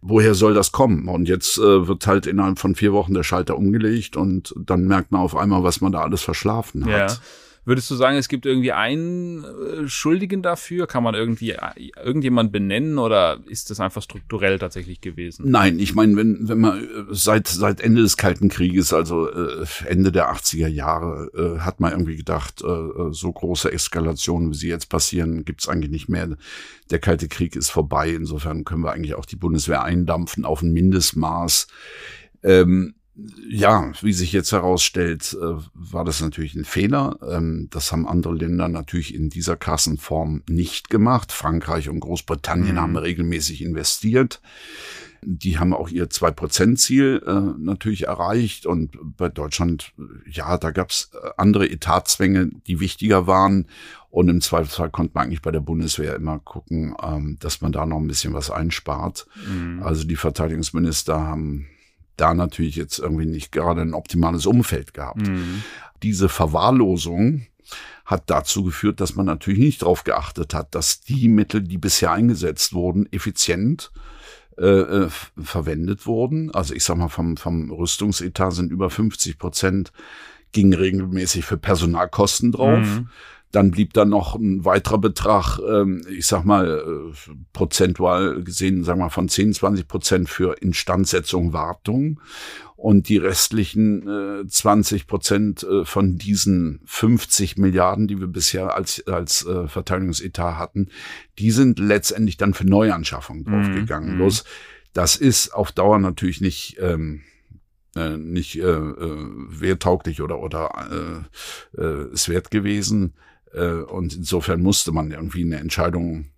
Woher 0.00 0.34
soll 0.34 0.54
das 0.54 0.72
kommen? 0.72 1.08
Und 1.08 1.28
jetzt 1.28 1.58
äh, 1.58 1.86
wird 1.86 2.06
halt 2.06 2.26
innerhalb 2.26 2.58
von 2.58 2.74
vier 2.74 2.92
Wochen 2.92 3.14
der 3.14 3.22
Schalter 3.22 3.56
umgelegt 3.56 4.16
und 4.16 4.54
dann 4.58 4.84
merkt 4.84 5.12
man 5.12 5.20
auf 5.20 5.36
einmal, 5.36 5.62
was 5.62 5.80
man 5.80 5.92
da 5.92 6.00
alles 6.00 6.22
verschlafen 6.22 6.86
hat. 6.86 7.10
Ja. 7.12 7.16
Würdest 7.68 7.90
du 7.90 7.96
sagen, 7.96 8.16
es 8.16 8.28
gibt 8.28 8.46
irgendwie 8.46 8.72
einen 8.72 9.44
äh, 9.44 9.88
Schuldigen 9.88 10.40
dafür? 10.40 10.86
Kann 10.86 11.02
man 11.02 11.14
irgendwie 11.14 11.50
äh, 11.50 11.90
irgendjemand 12.02 12.50
benennen 12.50 12.96
oder 12.96 13.40
ist 13.44 13.68
das 13.68 13.78
einfach 13.78 14.00
strukturell 14.00 14.58
tatsächlich 14.58 15.02
gewesen? 15.02 15.50
Nein, 15.50 15.78
ich 15.78 15.94
meine, 15.94 16.16
wenn, 16.16 16.48
wenn 16.48 16.60
man 16.60 16.82
äh, 16.82 16.86
seit, 17.10 17.46
seit 17.46 17.82
Ende 17.82 18.00
des 18.00 18.16
Kalten 18.16 18.48
Krieges, 18.48 18.94
also 18.94 19.28
Ende 19.84 20.12
der 20.12 20.32
80er 20.32 20.66
Jahre, 20.66 21.58
hat 21.60 21.80
man 21.80 21.92
irgendwie 21.92 22.16
gedacht, 22.16 22.60
so 22.60 23.32
große 23.32 23.70
Eskalationen, 23.70 24.50
wie 24.50 24.56
sie 24.56 24.68
jetzt 24.68 24.88
passieren, 24.88 25.44
gibt's 25.44 25.68
eigentlich 25.68 25.90
nicht 25.90 26.08
mehr. 26.08 26.36
Der 26.90 26.98
Kalte 27.00 27.28
Krieg 27.28 27.54
ist 27.54 27.68
vorbei. 27.68 28.08
Insofern 28.10 28.64
können 28.64 28.82
wir 28.82 28.92
eigentlich 28.92 29.14
auch 29.14 29.26
die 29.26 29.36
Bundeswehr 29.36 29.82
eindampfen 29.82 30.46
auf 30.46 30.62
ein 30.62 30.72
Mindestmaß. 30.72 31.68
Ähm, 32.42 32.94
ja, 33.48 33.92
wie 34.00 34.12
sich 34.12 34.32
jetzt 34.32 34.52
herausstellt, 34.52 35.36
äh, 35.40 35.54
war 35.74 36.04
das 36.04 36.20
natürlich 36.20 36.54
ein 36.54 36.64
Fehler. 36.64 37.18
Ähm, 37.28 37.68
das 37.70 37.90
haben 37.90 38.06
andere 38.06 38.34
Länder 38.34 38.68
natürlich 38.68 39.14
in 39.14 39.28
dieser 39.28 39.56
Kassenform 39.56 40.42
nicht 40.48 40.88
gemacht. 40.88 41.32
Frankreich 41.32 41.88
und 41.88 42.00
Großbritannien 42.00 42.74
mhm. 42.74 42.80
haben 42.80 42.96
regelmäßig 42.96 43.62
investiert. 43.62 44.40
Die 45.22 45.58
haben 45.58 45.74
auch 45.74 45.88
ihr 45.88 46.08
2%-Ziel 46.08 47.22
äh, 47.26 47.60
natürlich 47.60 48.06
erreicht. 48.06 48.66
Und 48.66 48.96
bei 49.16 49.28
Deutschland, 49.28 49.92
ja, 50.30 50.56
da 50.56 50.70
gab's 50.70 51.10
äh, 51.12 51.30
andere 51.36 51.68
Etatzwänge, 51.68 52.50
die 52.68 52.78
wichtiger 52.78 53.26
waren. 53.26 53.66
Und 54.10 54.28
im 54.28 54.40
Zweifelsfall 54.40 54.90
konnte 54.90 55.14
man 55.14 55.24
eigentlich 55.24 55.42
bei 55.42 55.50
der 55.50 55.60
Bundeswehr 55.60 56.14
immer 56.14 56.38
gucken, 56.38 56.94
ähm, 57.02 57.36
dass 57.40 57.60
man 57.62 57.72
da 57.72 57.84
noch 57.84 57.98
ein 57.98 58.06
bisschen 58.06 58.32
was 58.32 58.50
einspart. 58.50 59.26
Mhm. 59.44 59.82
Also 59.82 60.04
die 60.04 60.16
Verteidigungsminister 60.16 61.20
haben 61.20 61.66
da 62.20 62.34
natürlich 62.34 62.76
jetzt 62.76 62.98
irgendwie 62.98 63.26
nicht 63.26 63.52
gerade 63.52 63.80
ein 63.80 63.94
optimales 63.94 64.46
Umfeld 64.46 64.94
gehabt. 64.94 65.26
Mhm. 65.26 65.62
Diese 66.02 66.28
Verwahrlosung 66.28 67.46
hat 68.04 68.24
dazu 68.30 68.64
geführt, 68.64 69.00
dass 69.00 69.16
man 69.16 69.26
natürlich 69.26 69.60
nicht 69.60 69.82
darauf 69.82 70.04
geachtet 70.04 70.54
hat, 70.54 70.74
dass 70.74 71.00
die 71.00 71.28
Mittel, 71.28 71.62
die 71.62 71.78
bisher 71.78 72.12
eingesetzt 72.12 72.72
wurden, 72.72 73.06
effizient 73.12 73.90
äh, 74.56 74.64
äh 74.64 75.08
verwendet 75.38 76.06
wurden. 76.06 76.50
Also 76.54 76.74
ich 76.74 76.84
sag 76.84 76.96
mal, 76.96 77.08
vom, 77.08 77.36
vom 77.36 77.70
Rüstungsetat 77.70 78.54
sind 78.54 78.72
über 78.72 78.88
50 78.90 79.38
Prozent 79.38 79.92
ging 80.52 80.72
regelmäßig 80.72 81.44
für 81.44 81.58
Personalkosten 81.58 82.52
drauf. 82.52 82.86
Mhm. 82.86 83.08
Dann 83.50 83.70
blieb 83.70 83.94
dann 83.94 84.10
noch 84.10 84.34
ein 84.34 84.64
weiterer 84.64 84.98
Betrag, 84.98 85.58
ähm, 85.58 86.02
ich 86.10 86.26
sag 86.26 86.44
mal, 86.44 86.68
äh, 86.68 87.34
prozentual 87.52 88.42
gesehen, 88.42 88.84
sagen 88.84 89.00
wir 89.00 89.10
von 89.10 89.28
10, 89.28 89.54
20 89.54 89.88
Prozent 89.88 90.28
für 90.28 90.60
Instandsetzung, 90.60 91.52
Wartung. 91.52 92.20
Und 92.76 93.08
die 93.08 93.16
restlichen 93.16 94.42
äh, 94.42 94.46
20 94.46 95.06
Prozent 95.08 95.64
äh, 95.64 95.84
von 95.84 96.16
diesen 96.16 96.80
50 96.84 97.56
Milliarden, 97.56 98.06
die 98.06 98.20
wir 98.20 98.28
bisher 98.28 98.76
als, 98.76 99.04
als 99.08 99.44
äh, 99.44 99.66
Verteidigungsetat 99.66 100.58
hatten, 100.58 100.90
die 101.38 101.50
sind 101.50 101.80
letztendlich 101.80 102.36
dann 102.36 102.54
für 102.54 102.66
Neuanschaffungen 102.66 103.42
mhm, 103.42 103.50
draufgegangen. 103.50 104.14
Mhm. 104.14 104.18
Bloß 104.18 104.44
das 104.92 105.16
ist 105.16 105.54
auf 105.54 105.72
Dauer 105.72 105.98
natürlich 105.98 106.40
nicht, 106.40 106.76
ähm, 106.80 107.22
äh, 107.94 108.16
nicht 108.16 108.56
äh, 108.56 108.62
äh, 108.62 109.26
werttauglich 109.48 110.22
oder, 110.22 110.40
oder 110.40 111.26
äh, 111.76 111.80
äh, 111.80 112.12
es 112.12 112.28
wert 112.28 112.50
gewesen. 112.50 113.14
Äh, 113.52 113.82
und 113.82 114.14
insofern 114.14 114.60
musste 114.60 114.92
man 114.92 115.10
irgendwie 115.10 115.44
eine 115.44 115.58
Entscheidung 115.58 116.30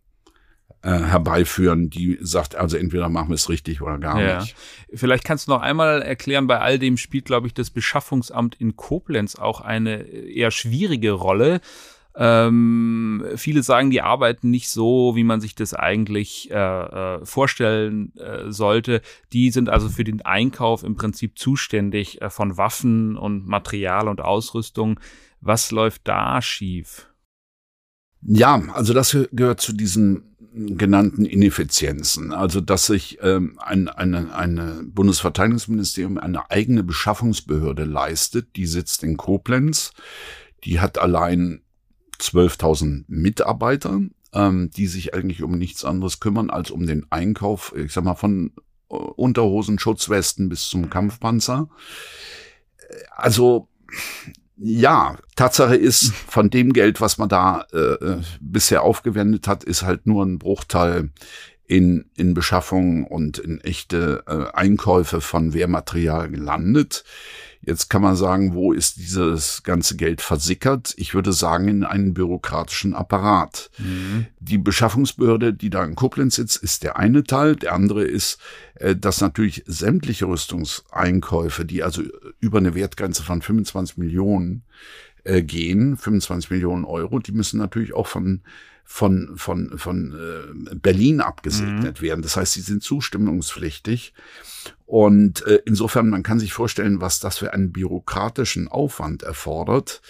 äh, 0.83 0.90
herbeiführen, 0.90 1.90
die 1.90 2.19
sagt, 2.23 2.55
also 2.55 2.76
entweder 2.76 3.09
machen 3.09 3.29
wir 3.29 3.35
es 3.35 3.49
richtig 3.49 3.83
oder 3.83 3.99
gar 3.99 4.21
ja. 4.21 4.40
nicht. 4.40 4.57
Vielleicht 4.95 5.25
kannst 5.25 5.47
du 5.47 5.52
noch 5.52 5.61
einmal 5.61 6.00
erklären, 6.00 6.47
bei 6.47 6.59
all 6.59 6.79
dem 6.79 6.97
spielt, 6.97 7.26
glaube 7.26 7.47
ich, 7.47 7.55
das 7.55 7.71
Beschaffungsamt 7.71 8.55
in 8.55 8.76
Koblenz 8.76 9.37
auch 9.37 9.61
eine 9.61 10.02
eher 10.02 10.50
schwierige 10.50 11.12
Rolle. 11.12 11.61
Ähm, 12.17 13.25
viele 13.37 13.62
sagen, 13.62 13.90
die 13.90 14.00
arbeiten 14.00 14.50
nicht 14.50 14.69
so, 14.69 15.14
wie 15.14 15.23
man 15.23 15.40
sich 15.40 15.55
das 15.55 15.75
eigentlich 15.75 16.50
äh, 16.50 16.55
äh, 16.55 17.25
vorstellen 17.25 18.17
äh, 18.17 18.50
sollte. 18.50 19.00
Die 19.33 19.50
sind 19.50 19.69
also 19.69 19.88
für 19.88 20.05
den 20.05 20.23
Einkauf 20.23 20.83
im 20.83 20.97
Prinzip 20.97 21.38
zuständig 21.38 22.21
äh, 22.21 22.31
von 22.31 22.57
Waffen 22.57 23.17
und 23.17 23.47
Material 23.47 24.09
und 24.09 24.21
Ausrüstung. 24.21 24.99
Was 25.41 25.71
läuft 25.71 26.03
da 26.07 26.41
schief? 26.43 27.11
Ja, 28.23 28.63
also 28.75 28.93
das 28.93 29.17
gehört 29.33 29.61
zu 29.61 29.73
diesen 29.73 30.31
genannten 30.53 31.25
Ineffizienzen. 31.25 32.33
Also 32.33 32.61
dass 32.61 32.87
sich 32.87 33.19
ähm, 33.23 33.59
ein 33.59 33.89
eine, 33.89 34.35
eine 34.35 34.83
Bundesverteidigungsministerium 34.85 36.19
eine 36.19 36.51
eigene 36.51 36.83
Beschaffungsbehörde 36.83 37.85
leistet, 37.85 38.57
die 38.57 38.67
sitzt 38.67 39.03
in 39.03 39.17
Koblenz, 39.17 39.93
die 40.65 40.81
hat 40.81 40.99
allein 40.99 41.63
12.000 42.19 43.05
Mitarbeiter, 43.09 44.01
ähm, 44.33 44.71
die 44.71 44.87
sich 44.87 45.15
eigentlich 45.15 45.43
um 45.43 45.57
nichts 45.57 45.85
anderes 45.85 46.21
kümmern 46.21 46.51
als 46.51 46.71
um 46.71 46.87
den 46.87 47.07
Einkauf, 47.11 47.75
ich 47.77 47.93
sag 47.93 48.05
mal, 48.05 48.15
von 48.15 48.53
äh, 48.91 48.95
Unterhosen, 48.95 49.79
Schutzwesten 49.79 50.49
bis 50.49 50.69
zum 50.69 50.91
Kampfpanzer. 50.91 51.69
Also 53.17 53.69
ja, 54.62 55.17
Tatsache 55.37 55.75
ist, 55.75 56.12
von 56.12 56.50
dem 56.50 56.73
Geld, 56.73 57.00
was 57.00 57.17
man 57.17 57.29
da 57.29 57.67
äh, 57.73 57.79
äh 57.79 58.23
bisher 58.40 58.83
aufgewendet 58.83 59.49
hat, 59.49 59.64
ist 59.64 59.83
halt 59.83 60.07
nur 60.07 60.25
ein 60.25 60.38
Bruchteil 60.38 61.11
in, 61.67 62.11
in 62.17 62.35
Beschaffung 62.35 63.07
und 63.07 63.38
in 63.38 63.61
echte 63.61 64.25
äh, 64.26 64.55
Einkäufe 64.55 65.21
von 65.21 65.55
Wehrmaterial 65.55 66.29
gelandet. 66.29 67.05
Jetzt 67.62 67.90
kann 67.90 68.00
man 68.00 68.17
sagen, 68.17 68.55
wo 68.55 68.73
ist 68.73 68.97
dieses 68.97 69.62
ganze 69.62 69.97
Geld 69.97 70.23
versickert? 70.23 70.95
Ich 70.97 71.14
würde 71.14 71.35
sagen, 71.35 71.69
in 71.69 71.85
einen 71.85 72.14
bürokratischen 72.14 72.95
Apparat. 72.95 73.71
Mhm. 73.76 74.26
Die 74.38 74.57
Beschaffungsbehörde, 74.57 75.52
die 75.52 75.69
da 75.69 75.85
in 75.85 75.95
Koblenz 75.95 76.37
sitzt, 76.37 76.57
ist 76.57 76.83
der 76.85 76.99
eine 76.99 77.23
Teil. 77.23 77.57
Der 77.57 77.75
andere 77.75 78.02
ist, 78.02 78.38
äh, 78.76 78.97
dass 78.97 79.21
natürlich 79.21 79.62
sämtliche 79.67 80.26
Rüstungseinkäufe, 80.26 81.67
die 81.67 81.83
also 81.83 82.02
über 82.38 82.59
eine 82.59 82.75
Wertgrenze 82.75 83.23
von 83.23 83.43
25 83.43 83.99
Millionen 83.99 84.62
äh, 85.25 85.43
gehen, 85.43 85.97
25 85.97 86.50
Millionen 86.50 86.85
Euro, 86.85 87.19
die 87.19 87.33
müssen 87.33 87.59
natürlich 87.59 87.95
auch 87.95 88.07
von 88.07 88.43
von, 88.93 89.37
von, 89.37 89.79
von 89.79 90.12
äh, 90.19 90.75
Berlin 90.75 91.21
abgesegnet 91.21 92.00
mhm. 92.00 92.05
werden. 92.05 92.23
Das 92.23 92.37
heißt, 92.37 92.55
sie 92.55 92.61
sind 92.61 92.83
zustimmungspflichtig. 92.83 94.15
Und 94.85 95.47
äh, 95.47 95.62
insofern, 95.65 96.11
man 96.11 96.25
kann 96.25 96.41
sich 96.41 96.53
vorstellen, 96.53 97.00
was 97.00 97.21
das 97.21 97.39
für 97.39 97.55
einen 97.55 97.71
bürokratischen 97.71 98.67
Aufwand 98.67 99.23
erfordert. 99.23 100.03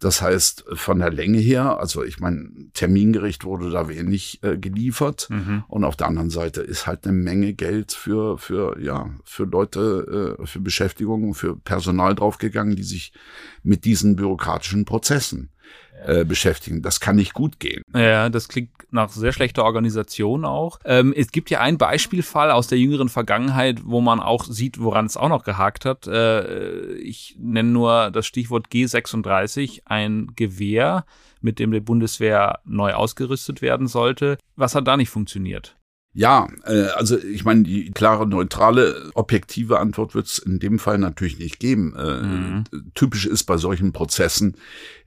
Das 0.00 0.20
heißt, 0.20 0.64
von 0.74 0.98
der 0.98 1.10
Länge 1.10 1.38
her, 1.38 1.78
also 1.78 2.02
ich 2.04 2.20
meine, 2.20 2.50
termingerecht 2.74 3.44
wurde 3.44 3.70
da 3.70 3.88
wenig 3.88 4.42
äh, 4.42 4.58
geliefert. 4.58 5.28
Mhm. 5.30 5.64
Und 5.68 5.84
auf 5.84 5.96
der 5.96 6.08
anderen 6.08 6.30
Seite 6.30 6.60
ist 6.60 6.86
halt 6.86 7.04
eine 7.04 7.14
Menge 7.14 7.54
Geld 7.54 7.92
für, 7.92 8.36
für, 8.38 8.78
ja, 8.80 9.10
für 9.24 9.44
Leute, 9.44 10.36
äh, 10.40 10.46
für 10.46 10.60
Beschäftigung, 10.60 11.34
für 11.34 11.56
Personal 11.56 12.14
draufgegangen, 12.14 12.76
die 12.76 12.82
sich 12.82 13.12
mit 13.62 13.84
diesen 13.84 14.16
bürokratischen 14.16 14.84
Prozessen 14.84 15.50
äh, 16.06 16.24
beschäftigen. 16.24 16.82
Das 16.82 17.00
kann 17.00 17.16
nicht 17.16 17.34
gut 17.34 17.58
gehen. 17.60 17.82
Ja, 17.94 18.28
das 18.28 18.48
klingt 18.48 18.70
nach 18.90 19.10
sehr 19.10 19.32
schlechter 19.32 19.64
Organisation 19.64 20.44
auch. 20.44 20.78
Ähm, 20.84 21.12
es 21.16 21.32
gibt 21.32 21.50
ja 21.50 21.60
einen 21.60 21.78
Beispielfall 21.78 22.50
aus 22.50 22.68
der 22.68 22.78
jüngeren 22.78 23.08
Vergangenheit, 23.08 23.80
wo 23.84 24.00
man 24.00 24.20
auch 24.20 24.44
sieht, 24.44 24.80
woran 24.80 25.06
es 25.06 25.16
auch 25.16 25.28
noch 25.28 25.44
gehakt 25.44 25.84
hat. 25.84 26.06
Äh, 26.06 26.94
ich 26.96 27.36
nenne 27.38 27.70
nur 27.70 28.10
das 28.10 28.26
Stichwort 28.26 28.68
G36, 28.68 29.82
ein 29.86 30.32
Gewehr, 30.36 31.04
mit 31.40 31.58
dem 31.58 31.72
die 31.72 31.80
Bundeswehr 31.80 32.60
neu 32.64 32.92
ausgerüstet 32.92 33.62
werden 33.62 33.86
sollte. 33.86 34.38
Was 34.56 34.74
hat 34.74 34.86
da 34.86 34.96
nicht 34.96 35.10
funktioniert? 35.10 35.76
Ja, 36.16 36.48
äh, 36.64 36.86
also 36.94 37.18
ich 37.18 37.44
meine, 37.44 37.64
die 37.64 37.90
klare, 37.90 38.26
neutrale, 38.26 39.10
objektive 39.14 39.80
Antwort 39.80 40.14
wird 40.14 40.26
es 40.26 40.38
in 40.38 40.60
dem 40.60 40.78
Fall 40.78 40.98
natürlich 40.98 41.40
nicht 41.40 41.58
geben. 41.58 41.94
Äh, 41.96 42.22
mhm. 42.22 42.64
Typisch 42.94 43.26
ist 43.26 43.44
bei 43.44 43.56
solchen 43.56 43.92
Prozessen, 43.92 44.56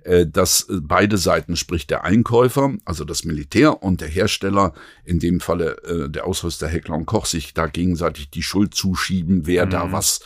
äh, 0.03 0.27
dass 0.27 0.67
beide 0.69 1.17
Seiten, 1.17 1.55
sprich 1.55 1.87
der 1.87 2.03
Einkäufer, 2.03 2.73
also 2.83 3.05
das 3.05 3.23
Militär 3.23 3.81
und 3.81 4.01
der 4.01 4.09
Hersteller, 4.09 4.73
in 5.05 5.19
dem 5.19 5.39
Falle 5.39 5.81
äh, 5.83 6.09
der 6.09 6.27
Ausrüster 6.27 6.67
Heckler 6.67 6.95
und 6.95 7.05
Koch, 7.05 7.25
sich 7.25 7.53
da 7.53 7.67
gegenseitig 7.67 8.29
die 8.29 8.43
Schuld 8.43 8.75
zuschieben, 8.75 9.47
wer 9.47 9.65
mhm. 9.65 9.69
da 9.69 9.91
was 9.93 10.19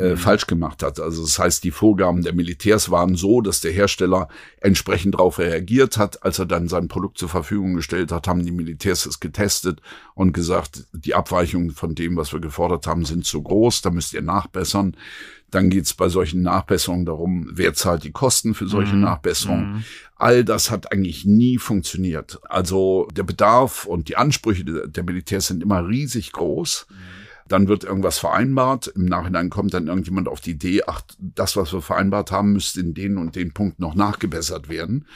äh, 0.00 0.12
mhm. 0.12 0.16
falsch 0.16 0.46
gemacht 0.46 0.82
hat. 0.82 0.98
Also 0.98 1.22
das 1.22 1.38
heißt, 1.38 1.62
die 1.62 1.70
Vorgaben 1.70 2.22
der 2.22 2.32
Militärs 2.32 2.90
waren 2.90 3.16
so, 3.16 3.42
dass 3.42 3.60
der 3.60 3.72
Hersteller 3.72 4.28
entsprechend 4.60 5.14
darauf 5.14 5.38
reagiert 5.38 5.98
hat. 5.98 6.22
Als 6.24 6.38
er 6.38 6.46
dann 6.46 6.68
sein 6.68 6.88
Produkt 6.88 7.18
zur 7.18 7.28
Verfügung 7.28 7.74
gestellt 7.74 8.10
hat, 8.10 8.26
haben 8.26 8.44
die 8.44 8.50
Militärs 8.50 9.04
es 9.04 9.20
getestet 9.20 9.82
und 10.14 10.32
gesagt, 10.32 10.86
die 10.92 11.14
Abweichungen 11.14 11.72
von 11.72 11.94
dem, 11.94 12.16
was 12.16 12.32
wir 12.32 12.40
gefordert 12.40 12.86
haben, 12.86 13.04
sind 13.04 13.26
zu 13.26 13.42
groß, 13.42 13.82
da 13.82 13.90
müsst 13.90 14.14
ihr 14.14 14.22
nachbessern. 14.22 14.96
Dann 15.50 15.68
geht's 15.68 15.92
bei 15.92 16.08
solchen 16.08 16.40
Nachbesserungen 16.42 17.04
darum, 17.04 17.50
wer 17.52 17.74
zahlt 17.74 18.04
die 18.04 18.12
Kosten 18.12 18.54
für 18.54 18.68
solche 18.68 18.94
mhm. 18.94 19.02
Nachbesserungen. 19.02 19.72
Mhm. 19.72 19.84
All 20.16 20.44
das 20.44 20.70
hat 20.70 20.92
eigentlich 20.92 21.26
nie 21.26 21.58
funktioniert. 21.58 22.38
Also 22.48 23.06
der 23.12 23.24
Bedarf 23.24 23.84
und 23.84 24.08
die 24.08 24.16
Ansprüche 24.16 24.64
der 24.64 25.04
Militärs 25.04 25.48
sind 25.48 25.62
immer 25.62 25.86
riesig 25.86 26.32
groß. 26.32 26.86
Mhm 26.88 27.19
dann 27.50 27.66
wird 27.68 27.84
irgendwas 27.84 28.18
vereinbart. 28.18 28.86
Im 28.86 29.06
Nachhinein 29.06 29.50
kommt 29.50 29.74
dann 29.74 29.88
irgendjemand 29.88 30.28
auf 30.28 30.40
die 30.40 30.52
Idee, 30.52 30.84
ach, 30.86 31.02
das, 31.18 31.56
was 31.56 31.72
wir 31.72 31.82
vereinbart 31.82 32.30
haben, 32.30 32.52
müsste 32.52 32.80
in 32.80 32.94
den 32.94 33.18
und 33.18 33.34
den 33.34 33.52
Punkt 33.52 33.80
noch 33.80 33.94
nachgebessert 33.94 34.68
werden. 34.68 35.06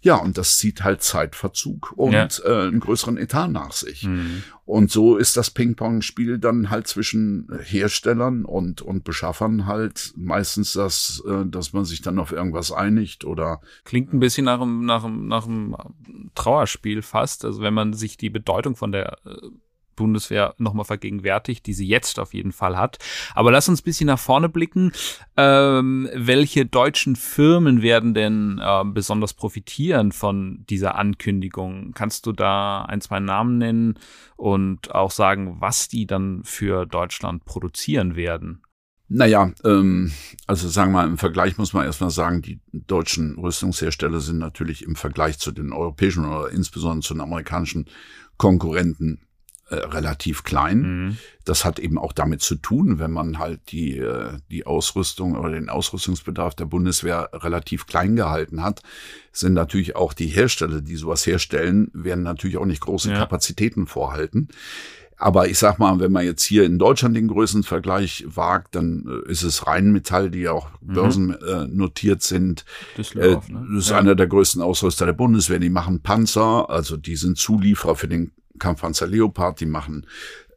Ja, 0.00 0.16
und 0.16 0.36
das 0.36 0.58
zieht 0.58 0.82
halt 0.82 1.02
Zeitverzug 1.02 1.92
und 1.92 2.12
ja. 2.12 2.26
äh, 2.44 2.66
einen 2.66 2.80
größeren 2.80 3.16
Etat 3.16 3.46
nach 3.48 3.70
sich. 3.70 4.02
Mhm. 4.02 4.42
Und 4.64 4.90
so 4.90 5.16
ist 5.16 5.36
das 5.36 5.50
Ping-Pong-Spiel 5.50 6.38
dann 6.38 6.70
halt 6.70 6.88
zwischen 6.88 7.46
Herstellern 7.62 8.44
und, 8.44 8.82
und 8.82 9.04
Beschaffern 9.04 9.66
halt 9.66 10.12
meistens 10.16 10.72
das, 10.72 11.22
äh, 11.28 11.46
dass 11.46 11.72
man 11.72 11.84
sich 11.84 12.02
dann 12.02 12.18
auf 12.18 12.32
irgendwas 12.32 12.72
einigt 12.72 13.24
oder. 13.24 13.60
Klingt 13.84 14.12
ein 14.12 14.18
bisschen 14.18 14.46
nach 14.46 14.60
einem, 14.60 14.84
nach 14.86 15.04
einem, 15.04 15.28
nach 15.28 15.46
einem 15.46 15.76
Trauerspiel 16.34 17.02
fast. 17.02 17.44
Also 17.44 17.62
wenn 17.62 17.74
man 17.74 17.92
sich 17.92 18.16
die 18.16 18.30
Bedeutung 18.30 18.74
von 18.74 18.90
der 18.90 19.18
äh, 19.24 19.36
Bundeswehr 19.96 20.54
nochmal 20.58 20.84
vergegenwärtigt, 20.84 21.66
die 21.66 21.72
sie 21.72 21.86
jetzt 21.86 22.18
auf 22.18 22.34
jeden 22.34 22.52
Fall 22.52 22.76
hat. 22.76 22.98
Aber 23.34 23.50
lass 23.50 23.68
uns 23.68 23.80
ein 23.80 23.84
bisschen 23.84 24.06
nach 24.06 24.18
vorne 24.18 24.48
blicken. 24.48 24.92
Ähm, 25.36 26.08
welche 26.14 26.66
deutschen 26.66 27.16
Firmen 27.16 27.82
werden 27.82 28.14
denn 28.14 28.60
äh, 28.62 28.84
besonders 28.84 29.34
profitieren 29.34 30.12
von 30.12 30.64
dieser 30.68 30.96
Ankündigung? 30.96 31.92
Kannst 31.94 32.26
du 32.26 32.32
da 32.32 32.82
ein, 32.82 33.00
zwei 33.00 33.20
Namen 33.20 33.58
nennen 33.58 33.98
und 34.36 34.94
auch 34.94 35.10
sagen, 35.10 35.56
was 35.60 35.88
die 35.88 36.06
dann 36.06 36.42
für 36.44 36.86
Deutschland 36.86 37.44
produzieren 37.44 38.16
werden? 38.16 38.62
Naja, 39.14 39.52
ähm, 39.64 40.10
also 40.46 40.68
sagen 40.68 40.92
wir 40.92 41.02
mal, 41.02 41.06
im 41.06 41.18
Vergleich 41.18 41.58
muss 41.58 41.74
man 41.74 41.84
erstmal 41.84 42.08
sagen, 42.08 42.40
die 42.40 42.60
deutschen 42.72 43.38
Rüstungshersteller 43.38 44.20
sind 44.20 44.38
natürlich 44.38 44.84
im 44.84 44.96
Vergleich 44.96 45.38
zu 45.38 45.52
den 45.52 45.74
europäischen 45.74 46.24
oder 46.24 46.48
insbesondere 46.50 47.02
zu 47.02 47.12
den 47.12 47.20
amerikanischen 47.20 47.86
Konkurrenten 48.38 49.20
äh, 49.72 49.86
relativ 49.86 50.44
klein. 50.44 50.80
Mhm. 50.82 51.16
Das 51.46 51.64
hat 51.64 51.78
eben 51.78 51.96
auch 51.96 52.12
damit 52.12 52.42
zu 52.42 52.56
tun, 52.56 52.98
wenn 52.98 53.10
man 53.10 53.38
halt 53.38 53.72
die, 53.72 53.96
äh, 53.96 54.32
die 54.50 54.66
Ausrüstung 54.66 55.34
oder 55.34 55.52
den 55.52 55.70
Ausrüstungsbedarf 55.70 56.54
der 56.54 56.66
Bundeswehr 56.66 57.30
relativ 57.32 57.86
klein 57.86 58.14
gehalten 58.14 58.62
hat, 58.62 58.82
sind 59.32 59.54
natürlich 59.54 59.96
auch 59.96 60.12
die 60.12 60.26
Hersteller, 60.26 60.82
die 60.82 60.96
sowas 60.96 61.26
herstellen, 61.26 61.90
werden 61.94 62.22
natürlich 62.22 62.58
auch 62.58 62.66
nicht 62.66 62.82
große 62.82 63.10
ja. 63.10 63.16
Kapazitäten 63.16 63.86
vorhalten. 63.86 64.48
Aber 65.16 65.48
ich 65.48 65.56
sag 65.58 65.78
mal, 65.78 66.00
wenn 66.00 66.12
man 66.12 66.24
jetzt 66.24 66.42
hier 66.42 66.64
in 66.64 66.78
Deutschland 66.78 67.16
den 67.16 67.28
Größenvergleich 67.28 68.24
wagt, 68.26 68.74
dann 68.74 69.06
äh, 69.06 69.30
ist 69.30 69.42
es 69.42 69.66
Rheinmetall, 69.66 70.30
die 70.30 70.48
auch 70.48 70.68
mhm. 70.82 70.92
börsennotiert 70.92 72.22
äh, 72.22 72.26
sind. 72.26 72.64
Düsseldorf, 72.98 73.48
ne? 73.48 73.66
Das 73.70 73.84
ist 73.84 73.90
ja. 73.90 73.98
einer 73.98 74.16
der 74.16 74.26
größten 74.26 74.60
Ausrüster 74.60 75.06
der 75.06 75.12
Bundeswehr. 75.14 75.60
Die 75.60 75.70
machen 75.70 76.02
Panzer, 76.02 76.68
also 76.68 76.98
die 76.98 77.16
sind 77.16 77.38
Zulieferer 77.38 77.96
für 77.96 78.08
den 78.08 78.32
Kampfpanzer 78.62 79.06
Leopard, 79.06 79.60
die 79.60 79.66
machen 79.66 80.06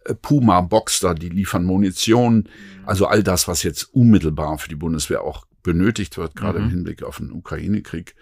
äh, 0.06 0.14
Puma 0.14 0.62
Boxster, 0.62 1.16
die 1.16 1.30
liefern 1.30 1.66
Munition. 1.66 2.48
Also 2.86 3.08
all 3.08 3.24
das, 3.24 3.48
was 3.48 3.64
jetzt 3.64 3.94
unmittelbar 3.94 4.60
für 4.60 4.70
die 4.70 4.76
Bundeswehr 4.76 5.24
auch 5.24 5.46
benötigt 5.64 6.18
wird, 6.18 6.36
gerade 6.36 6.60
mhm. 6.60 6.66
im 6.66 6.72
Hinblick 6.72 7.04
auf 7.04 7.18
den 7.18 7.32
Ukraine-Krieg. 7.32 8.16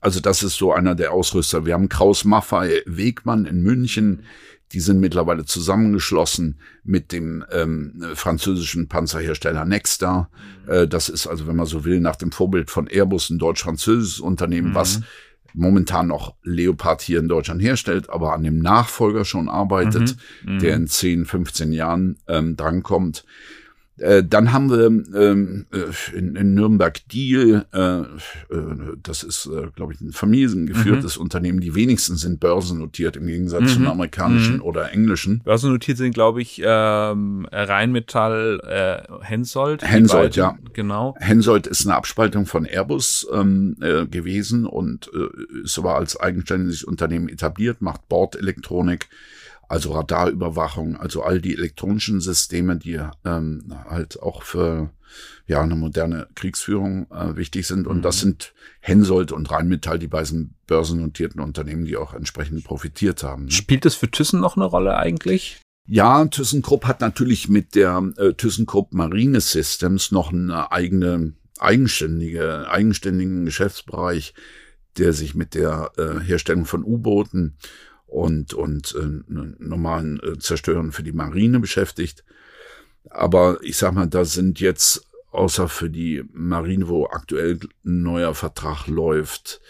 Also 0.00 0.20
das 0.20 0.42
ist 0.42 0.56
so 0.56 0.72
einer 0.72 0.94
der 0.94 1.12
Ausrüster. 1.12 1.66
Wir 1.66 1.74
haben 1.74 1.88
Kraus 1.88 2.24
Maffei 2.24 2.82
Wegmann 2.86 3.46
in 3.46 3.62
München. 3.62 4.22
Die 4.72 4.80
sind 4.80 5.00
mittlerweile 5.00 5.44
zusammengeschlossen 5.44 6.58
mit 6.84 7.10
dem 7.10 7.44
ähm, 7.50 8.04
französischen 8.14 8.88
Panzerhersteller 8.88 9.64
Nexter. 9.64 10.28
Mhm. 10.66 10.72
Äh, 10.72 10.88
das 10.88 11.08
ist 11.08 11.26
also, 11.26 11.46
wenn 11.46 11.56
man 11.56 11.66
so 11.66 11.84
will, 11.84 12.00
nach 12.00 12.16
dem 12.16 12.32
Vorbild 12.32 12.70
von 12.70 12.86
Airbus 12.86 13.30
ein 13.30 13.38
deutsch-französisches 13.38 14.20
Unternehmen, 14.20 14.70
mhm. 14.70 14.74
was 14.74 15.00
momentan 15.54 16.08
noch 16.08 16.34
Leopard 16.42 17.00
hier 17.00 17.20
in 17.20 17.28
Deutschland 17.28 17.62
herstellt, 17.62 18.10
aber 18.10 18.34
an 18.34 18.42
dem 18.42 18.58
Nachfolger 18.58 19.24
schon 19.24 19.48
arbeitet, 19.48 20.16
mhm, 20.44 20.54
mhm. 20.54 20.58
der 20.58 20.74
in 20.76 20.86
10, 20.86 21.24
15 21.24 21.72
Jahren 21.72 22.18
ähm, 22.28 22.56
drankommt. 22.56 23.24
Äh, 23.98 24.24
dann 24.24 24.52
haben 24.52 24.70
wir 24.70 24.86
ähm, 24.86 25.66
äh, 25.72 26.16
in, 26.16 26.34
in 26.34 26.54
Nürnberg 26.54 27.00
Deal, 27.08 27.64
äh, 27.72 28.00
äh, 28.00 28.06
das 29.00 29.22
ist, 29.22 29.46
äh, 29.46 29.68
glaube 29.76 29.92
ich, 29.92 30.00
ein 30.00 30.12
familiengeführtes 30.12 31.16
mhm. 31.16 31.22
Unternehmen. 31.22 31.60
Die 31.60 31.76
wenigsten 31.76 32.16
sind 32.16 32.40
börsennotiert 32.40 33.16
im 33.16 33.26
Gegensatz 33.26 33.62
mhm. 33.62 33.68
zum 33.68 33.86
amerikanischen 33.86 34.56
mhm. 34.56 34.62
oder 34.62 34.92
englischen. 34.92 35.42
Börsennotiert 35.44 35.98
sind, 35.98 36.12
glaube 36.12 36.42
ich, 36.42 36.60
ähm, 36.64 37.46
Rheinmetall, 37.52 38.60
äh, 38.64 39.24
Hensoldt. 39.24 39.84
Hensoldt, 39.84 40.34
ja. 40.34 40.58
Genau. 40.72 41.14
Hensoldt 41.20 41.68
ist 41.68 41.86
eine 41.86 41.94
Abspaltung 41.94 42.46
von 42.46 42.66
Airbus 42.66 43.28
ähm, 43.32 43.76
äh, 43.80 44.06
gewesen 44.06 44.66
und 44.66 45.08
äh, 45.14 45.62
ist 45.62 45.78
aber 45.78 45.94
als 45.94 46.18
eigenständiges 46.18 46.82
Unternehmen 46.82 47.28
etabliert, 47.28 47.80
macht 47.80 48.08
Bordelektronik 48.08 49.08
also 49.68 49.92
Radarüberwachung, 49.92 50.96
also 50.96 51.22
all 51.22 51.40
die 51.40 51.54
elektronischen 51.54 52.20
Systeme, 52.20 52.76
die 52.76 53.00
ähm, 53.24 53.74
halt 53.88 54.20
auch 54.20 54.42
für 54.42 54.90
ja 55.46 55.62
eine 55.62 55.76
moderne 55.76 56.26
Kriegsführung 56.34 57.10
äh, 57.10 57.36
wichtig 57.36 57.66
sind. 57.66 57.86
Und 57.86 57.98
mhm. 57.98 58.02
das 58.02 58.20
sind 58.20 58.54
Hensoldt 58.80 59.32
und 59.32 59.50
Rheinmetall, 59.50 59.98
die 59.98 60.08
beiden 60.08 60.54
börsennotierten 60.66 61.40
Unternehmen, 61.40 61.84
die 61.84 61.96
auch 61.96 62.14
entsprechend 62.14 62.64
profitiert 62.64 63.22
haben. 63.22 63.46
Ne? 63.46 63.50
Spielt 63.50 63.84
das 63.84 63.94
für 63.94 64.10
Thyssen 64.10 64.40
noch 64.40 64.56
eine 64.56 64.64
Rolle 64.64 64.96
eigentlich? 64.96 65.60
Ja, 65.86 66.24
ThyssenKrupp 66.24 66.86
hat 66.86 67.00
natürlich 67.00 67.48
mit 67.48 67.74
der 67.74 68.02
äh, 68.16 68.32
ThyssenKrupp 68.32 68.94
Marine 68.94 69.40
Systems 69.40 70.12
noch 70.12 70.32
eine 70.32 70.72
eigene, 70.72 71.34
eigenständige, 71.58 72.68
eigenständigen 72.70 73.44
Geschäftsbereich, 73.44 74.32
der 74.96 75.12
sich 75.12 75.34
mit 75.34 75.54
der 75.54 75.92
äh, 75.98 76.20
Herstellung 76.20 76.64
von 76.64 76.84
U-Booten 76.84 77.56
und, 78.14 78.54
und 78.54 78.94
äh, 78.94 79.22
normalen 79.58 80.20
äh, 80.22 80.38
Zerstören 80.38 80.92
für 80.92 81.02
die 81.02 81.12
Marine 81.12 81.58
beschäftigt. 81.58 82.24
Aber 83.10 83.58
ich 83.62 83.76
sag 83.76 83.92
mal, 83.92 84.06
da 84.06 84.24
sind 84.24 84.60
jetzt, 84.60 85.08
außer 85.32 85.68
für 85.68 85.90
die 85.90 86.22
Marine, 86.32 86.86
wo 86.86 87.06
aktuell 87.06 87.58
ein 87.84 88.02
neuer 88.02 88.34
Vertrag 88.36 88.86
läuft, 88.86 89.60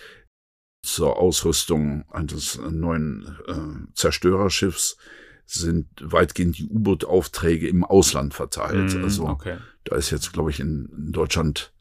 zur 0.82 1.18
Ausrüstung 1.18 2.04
eines 2.10 2.60
neuen 2.70 3.34
äh, 3.48 3.94
Zerstörerschiffs, 3.94 4.98
sind 5.46 5.86
weitgehend 6.02 6.58
die 6.58 6.66
U-Boot-Aufträge 6.66 7.66
im 7.66 7.82
Ausland 7.82 8.34
verteilt. 8.34 8.94
Mm, 8.94 9.04
also 9.04 9.26
okay. 9.26 9.56
da 9.84 9.96
ist 9.96 10.10
jetzt, 10.10 10.34
glaube 10.34 10.50
ich, 10.50 10.60
in, 10.60 10.90
in 10.94 11.12
Deutschland 11.12 11.72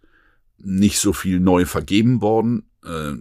nicht 0.57 0.99
so 0.99 1.11
viel 1.11 1.41
neu 1.41 1.65
vergeben 1.65 2.21
worden. 2.21 2.63
Äh, 2.85 3.15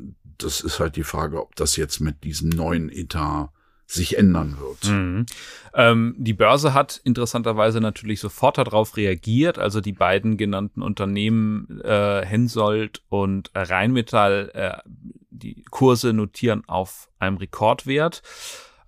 das 0.45 0.61
ist 0.61 0.81
halt 0.81 0.97
die 0.97 1.05
Frage, 1.05 1.41
ob 1.41 1.57
das 1.57 1.77
jetzt 1.77 2.01
mit 2.01 2.25
diesem 2.25 2.51
neuen 2.51 2.91
Etat 2.91 3.51
sich 3.87 4.17
ändern 4.17 4.57
wird. 4.59 4.91
Mhm. 4.91 5.27
Ähm, 5.75 6.15
die 6.19 6.33
Börse 6.33 6.73
hat 6.73 7.01
interessanterweise 7.05 7.81
natürlich 7.81 8.21
sofort 8.21 8.59
darauf 8.59 8.97
reagiert. 8.97 9.59
Also 9.59 9.81
die 9.81 9.93
beiden 9.93 10.37
genannten 10.37 10.83
Unternehmen 10.83 11.81
äh, 11.83 12.25
Hensoldt 12.25 13.03
und 13.09 13.51
Rheinmetall, 13.55 14.51
äh, 14.55 14.91
die 15.31 15.65
Kurse 15.71 16.13
notieren 16.13 16.63
auf 16.67 17.09
einem 17.19 17.37
Rekordwert. 17.37 18.23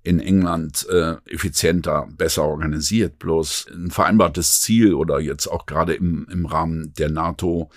in 0.07 0.21
England 0.21 0.87
äh, 0.89 1.17
effizienter, 1.25 2.07
besser 2.17 2.43
organisiert. 2.43 3.19
Bloß 3.19 3.65
ein 3.73 3.91
vereinbartes 3.91 4.61
Ziel 4.61 4.93
oder 4.93 5.19
jetzt 5.19 5.47
auch 5.47 5.65
gerade 5.65 5.95
im, 5.95 6.25
im 6.31 6.45
Rahmen 6.45 6.93
der 6.93 7.09
NATO 7.09 7.69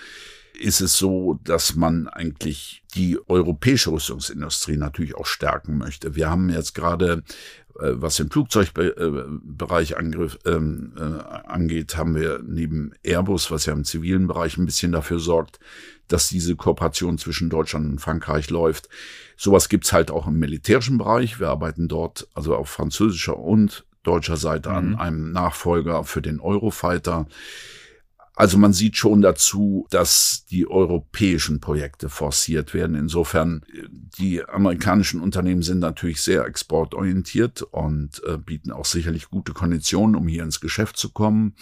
ist 0.61 0.81
es 0.81 0.97
so, 0.97 1.41
dass 1.43 1.75
man 1.75 2.07
eigentlich 2.07 2.85
die 2.95 3.19
europäische 3.29 3.91
Rüstungsindustrie 3.91 4.77
natürlich 4.77 5.17
auch 5.17 5.27
stärken 5.27 5.77
möchte. 5.77 6.15
Wir 6.15 6.31
haben 6.31 6.51
jetzt 6.51 6.75
gerade 6.75 7.25
was 7.75 8.17
den 8.17 8.31
Flugzeugbereich 8.31 9.97
Angriff, 9.97 10.39
ähm, 10.47 10.93
äh, 10.97 11.03
angeht, 11.49 11.97
haben 11.97 12.15
wir 12.15 12.41
neben 12.45 12.93
Airbus, 13.03 13.51
was 13.51 13.67
ja 13.67 13.73
im 13.73 13.85
zivilen 13.85 14.27
Bereich 14.27 14.57
ein 14.57 14.67
bisschen 14.67 14.93
dafür 14.93 15.19
sorgt, 15.19 15.61
dass 16.09 16.29
diese 16.29 16.57
Kooperation 16.57 17.19
zwischen 17.19 17.51
Deutschland 17.51 17.87
und 17.87 18.01
Frankreich 18.01 18.51
läuft. 18.51 18.89
Sowas 19.37 19.69
gibt's 19.69 19.93
halt 19.93 20.11
auch 20.11 20.27
im 20.27 20.39
militärischen 20.39 20.99
Bereich. 20.99 21.41
Wir 21.41 21.49
arbeiten 21.49 21.89
dort 21.89 22.29
also 22.35 22.55
auf 22.55 22.69
französischer 22.69 23.39
und 23.39 23.85
deutscher 24.03 24.37
Seite 24.37 24.71
mhm. 24.71 24.77
an 24.77 24.95
einem 24.97 25.33
Nachfolger 25.33 26.05
für 26.05 26.23
den 26.23 26.41
Eurofighter. 26.41 27.27
Also 28.41 28.57
man 28.57 28.73
sieht 28.73 28.97
schon 28.97 29.21
dazu, 29.21 29.87
dass 29.91 30.47
die 30.51 30.67
europäischen 30.67 31.61
Projekte 31.61 32.09
forciert 32.09 32.73
werden. 32.73 32.97
Insofern, 32.97 33.67
die 34.17 34.43
amerikanischen 34.43 35.21
Unternehmen 35.21 35.61
sind 35.61 35.81
natürlich 35.81 36.23
sehr 36.23 36.47
exportorientiert 36.47 37.61
und 37.61 38.23
äh, 38.25 38.39
bieten 38.39 38.73
auch 38.73 38.87
sicherlich 38.87 39.29
gute 39.29 39.53
Konditionen, 39.53 40.17
um 40.17 40.27
hier 40.27 40.43
ins 40.43 40.61
Geschäft 40.61 40.97
zu 40.97 41.11
kommen. 41.11 41.55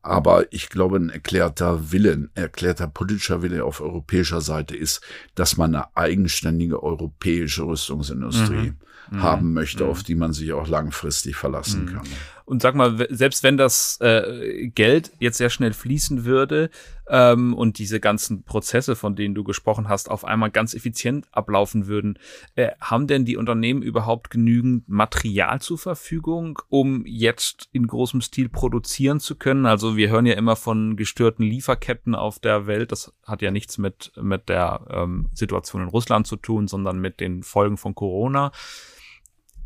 Aber 0.00 0.52
ich 0.52 0.68
glaube, 0.68 0.98
ein 0.98 1.10
erklärter 1.10 1.90
Wille, 1.90 2.12
ein 2.12 2.30
erklärter 2.36 2.86
politischer 2.86 3.42
Wille 3.42 3.64
auf 3.64 3.80
europäischer 3.80 4.40
Seite 4.40 4.76
ist, 4.76 5.00
dass 5.34 5.56
man 5.56 5.74
eine 5.74 5.96
eigenständige 5.96 6.84
europäische 6.84 7.64
Rüstungsindustrie 7.64 8.70
mhm. 8.70 8.76
Mhm. 9.10 9.22
haben 9.22 9.52
möchte, 9.52 9.82
mhm. 9.82 9.90
auf 9.90 10.04
die 10.04 10.14
man 10.14 10.32
sich 10.32 10.52
auch 10.52 10.68
langfristig 10.68 11.34
verlassen 11.34 11.86
mhm. 11.86 11.94
kann. 11.94 12.06
Und 12.46 12.62
sag 12.62 12.76
mal, 12.76 13.08
selbst 13.10 13.42
wenn 13.42 13.56
das 13.56 14.00
äh, 14.00 14.68
Geld 14.68 15.10
jetzt 15.18 15.36
sehr 15.36 15.50
schnell 15.50 15.72
fließen 15.72 16.24
würde 16.24 16.70
ähm, 17.08 17.52
und 17.52 17.78
diese 17.78 17.98
ganzen 17.98 18.44
Prozesse, 18.44 18.94
von 18.94 19.16
denen 19.16 19.34
du 19.34 19.42
gesprochen 19.42 19.88
hast, 19.88 20.08
auf 20.08 20.24
einmal 20.24 20.52
ganz 20.52 20.72
effizient 20.72 21.26
ablaufen 21.32 21.88
würden, 21.88 22.20
äh, 22.54 22.70
haben 22.80 23.08
denn 23.08 23.24
die 23.24 23.36
Unternehmen 23.36 23.82
überhaupt 23.82 24.30
genügend 24.30 24.88
Material 24.88 25.60
zur 25.60 25.76
Verfügung, 25.76 26.60
um 26.68 27.04
jetzt 27.04 27.68
in 27.72 27.88
großem 27.88 28.20
Stil 28.20 28.48
produzieren 28.48 29.18
zu 29.18 29.34
können? 29.34 29.66
Also 29.66 29.96
wir 29.96 30.08
hören 30.08 30.26
ja 30.26 30.34
immer 30.34 30.54
von 30.54 30.94
gestörten 30.94 31.42
Lieferketten 31.42 32.14
auf 32.14 32.38
der 32.38 32.68
Welt. 32.68 32.92
Das 32.92 33.12
hat 33.24 33.42
ja 33.42 33.50
nichts 33.50 33.76
mit, 33.76 34.12
mit 34.14 34.48
der 34.48 34.86
ähm, 34.88 35.30
Situation 35.34 35.82
in 35.82 35.88
Russland 35.88 36.28
zu 36.28 36.36
tun, 36.36 36.68
sondern 36.68 37.00
mit 37.00 37.18
den 37.18 37.42
Folgen 37.42 37.76
von 37.76 37.96
Corona. 37.96 38.52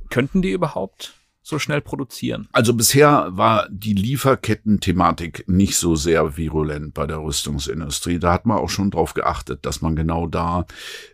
Könnten 0.09 0.41
die 0.41 0.53
überhaupt 0.53 1.20
so 1.51 1.59
schnell 1.59 1.83
produzieren? 1.83 2.49
Also 2.53 2.73
bisher 2.73 3.29
war 3.31 3.69
die 3.71 3.93
Lieferketten-Thematik 3.93 5.45
nicht 5.47 5.77
so 5.77 5.97
sehr 5.97 6.37
virulent 6.39 6.95
bei 6.95 7.07
der 7.07 7.19
Rüstungsindustrie. 7.19 8.19
Da 8.19 8.33
hat 8.33 8.47
man 8.47 8.59
auch 8.59 8.71
schon 8.71 8.91
drauf 8.91 9.13
geachtet, 9.13 9.67
dass 9.67 9.83
man 9.83 9.97
genau 9.97 10.27
da 10.27 10.65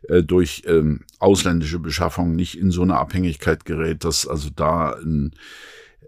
äh, 0.08 0.22
durch 0.22 0.62
ähm, 0.66 1.00
ausländische 1.18 1.80
Beschaffung 1.80 2.36
nicht 2.36 2.56
in 2.56 2.70
so 2.70 2.82
eine 2.82 2.96
Abhängigkeit 2.96 3.64
gerät, 3.64 4.04
dass 4.04 4.28
also 4.28 4.50
da 4.54 4.92
ein, 4.92 5.32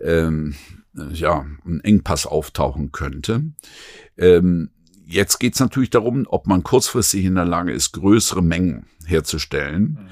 ähm, 0.01 0.55
ja, 1.12 1.47
ein 1.64 1.81
Engpass 1.81 2.27
auftauchen 2.27 2.93
könnte. 2.93 3.43
Ähm, 4.17 4.71
jetzt 5.07 5.38
geht 5.38 5.55
es 5.55 5.61
natürlich 5.61 5.91
darum, 5.91 6.27
ob 6.29 6.47
man 6.47 6.62
kurzfristig 6.62 7.25
in 7.25 7.35
der 7.35 7.45
Lage 7.45 7.73
ist, 7.73 7.93
größere 7.93 8.43
Mengen 8.43 8.87
herzustellen. 9.05 9.99
Mhm. 10.01 10.09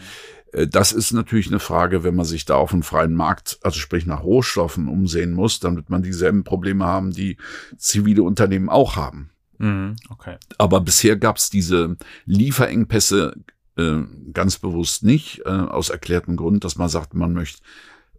Das 0.70 0.92
ist 0.92 1.12
natürlich 1.12 1.48
eine 1.48 1.58
Frage, 1.58 2.02
wenn 2.02 2.14
man 2.14 2.24
sich 2.24 2.46
da 2.46 2.54
auf 2.54 2.70
dem 2.70 2.82
freien 2.82 3.12
Markt, 3.12 3.58
also 3.62 3.78
sprich 3.78 4.06
nach 4.06 4.22
Rohstoffen 4.22 4.88
umsehen 4.88 5.34
muss, 5.34 5.60
dann 5.60 5.76
wird 5.76 5.90
man 5.90 6.02
dieselben 6.02 6.44
Probleme 6.44 6.86
haben, 6.86 7.10
die 7.10 7.36
zivile 7.76 8.22
Unternehmen 8.22 8.70
auch 8.70 8.96
haben. 8.96 9.30
Mhm, 9.58 9.96
okay. 10.08 10.36
Aber 10.56 10.80
bisher 10.80 11.16
gab 11.16 11.36
es 11.36 11.50
diese 11.50 11.96
Lieferengpässe 12.24 13.36
äh, 13.76 13.98
ganz 14.32 14.58
bewusst 14.58 15.02
nicht, 15.02 15.42
äh, 15.44 15.50
aus 15.50 15.90
erklärtem 15.90 16.36
Grund, 16.36 16.64
dass 16.64 16.76
man 16.76 16.88
sagt, 16.88 17.12
man 17.12 17.34
möchte 17.34 17.60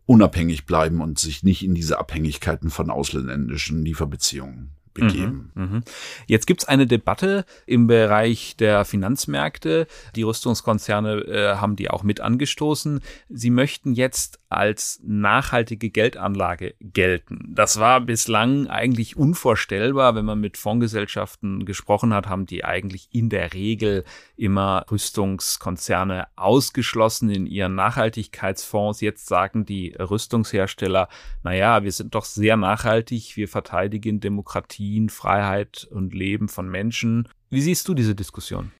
unabhängig 0.06 0.67
bleiben 0.67 1.02
und 1.02 1.17
sich 1.17 1.41
nicht 1.41 1.63
in 1.63 1.73
diese 1.73 1.97
Abhängigkeiten 1.97 2.69
von 2.69 2.91
ausländischen 2.91 3.84
Lieferbeziehungen 3.84 4.77
begeben. 4.98 5.52
Mhm, 5.56 5.64
mh. 5.64 5.82
Jetzt 6.28 6.48
gibt's 6.48 6.66
eine 6.66 6.88
Debatte 6.88 7.46
im 7.66 7.88
Bereich 7.88 8.56
der 8.58 8.86
Finanzmärkte. 8.86 9.88
Die 10.16 10.24
Rüstungskonzerne 10.24 11.16
äh, 11.22 11.56
haben 11.56 11.76
die 11.76 11.90
auch 11.90 12.04
mit 12.04 12.20
angestoßen. 12.20 13.02
Sie 13.30 13.50
möchten 13.50 13.94
jetzt 13.94 14.40
als 14.50 15.02
nachhaltige 15.04 15.90
Geldanlage 15.90 16.76
gelten. 16.80 17.54
Das 17.54 17.80
war 17.80 18.02
bislang 18.02 18.68
eigentlich 18.68 19.18
unvorstellbar. 19.18 20.16
Wenn 20.16 20.26
man 20.26 20.40
mit 20.40 20.58
Fondsgesellschaften 20.58 21.66
gesprochen 21.66 22.14
hat, 22.14 22.28
haben 22.28 22.46
die 22.46 22.64
eigentlich 22.64 23.10
in 23.12 23.30
der 23.30 23.54
Regel 23.54 24.06
immer 24.38 24.86
Rüstungskonzerne 24.90 26.28
ausgeschlossen 26.36 27.30
in 27.30 27.46
ihren 27.46 27.76
Nachhaltigkeitsfonds. 27.76 29.02
Jetzt 29.02 29.28
sagen 29.28 29.66
die 29.66 29.94
Rüstungshersteller, 30.00 31.10
naja, 31.44 31.84
wir 31.84 31.92
sind 31.92 32.16
doch 32.16 32.26
sehr 32.26 32.56
nachhaltig, 32.56 33.36
wir 33.36 33.48
verteidigen 33.48 34.20
Demokratie 34.22 34.87
Demokratien, 34.88 35.10
Freiheit 35.10 35.88
und 35.91 36.13
Leben 36.13 36.50
von 36.50 36.69
Menschen. 36.69 37.28
Wie 37.50 37.62
siehst 37.62 37.88
du 37.88 37.93
diese 37.93 38.15
Diskussion? 38.15 38.71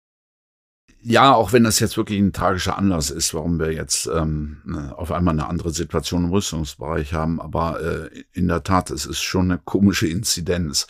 Ja, 1.01 1.35
auch 1.35 1.53
wenn 1.53 1.63
das 1.63 1.79
jetzt 1.79 1.95
wirklich 1.95 2.19
ein 2.19 2.33
tragischer 2.33 2.77
Anlass 2.77 3.11
ist, 3.11 3.33
warum 3.33 3.59
wir 3.59 3.71
jetzt 3.71 4.07
ähm, 4.07 4.57
ne, 4.65 4.97
auf 4.97 5.11
einmal 5.11 5.33
eine 5.33 5.47
andere 5.47 5.69
Situation 5.69 6.25
im 6.25 6.31
Rüstungsbereich 6.31 7.13
haben, 7.13 7.39
aber 7.39 7.79
äh, 7.81 8.23
in 8.33 8.47
der 8.47 8.63
Tat, 8.63 8.89
es 8.89 9.05
ist 9.05 9.21
schon 9.21 9.51
eine 9.51 9.59
komische 9.63 10.07
Inzidenz, 10.07 10.87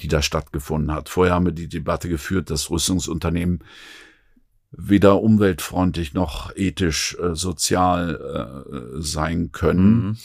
die 0.00 0.08
da 0.08 0.22
stattgefunden 0.22 0.92
hat. 0.92 1.08
Vorher 1.08 1.34
haben 1.34 1.44
wir 1.44 1.52
die 1.52 1.68
Debatte 1.68 2.08
geführt, 2.08 2.50
dass 2.50 2.70
Rüstungsunternehmen 2.70 3.62
weder 4.72 5.20
umweltfreundlich 5.20 6.14
noch 6.14 6.56
ethisch 6.56 7.16
äh, 7.20 7.34
sozial 7.34 8.64
äh, 8.66 9.02
sein 9.02 9.52
können. 9.52 9.94
Mhm. 9.94 10.16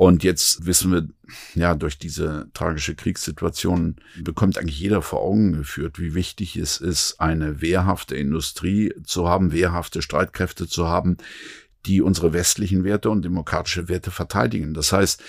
Und 0.00 0.24
jetzt 0.24 0.64
wissen 0.64 0.92
wir, 0.92 1.08
ja, 1.54 1.74
durch 1.74 1.98
diese 1.98 2.48
tragische 2.54 2.94
Kriegssituation 2.94 3.96
bekommt 4.18 4.56
eigentlich 4.56 4.80
jeder 4.80 5.02
vor 5.02 5.20
Augen 5.20 5.52
geführt, 5.52 5.98
wie 5.98 6.14
wichtig 6.14 6.56
es 6.56 6.78
ist, 6.78 7.20
eine 7.20 7.60
wehrhafte 7.60 8.16
Industrie 8.16 8.94
zu 9.04 9.28
haben, 9.28 9.52
wehrhafte 9.52 10.00
Streitkräfte 10.00 10.66
zu 10.66 10.88
haben, 10.88 11.18
die 11.84 12.00
unsere 12.00 12.32
westlichen 12.32 12.82
Werte 12.82 13.10
und 13.10 13.26
demokratische 13.26 13.90
Werte 13.90 14.10
verteidigen. 14.10 14.72
Das 14.72 14.90
heißt, 14.90 15.22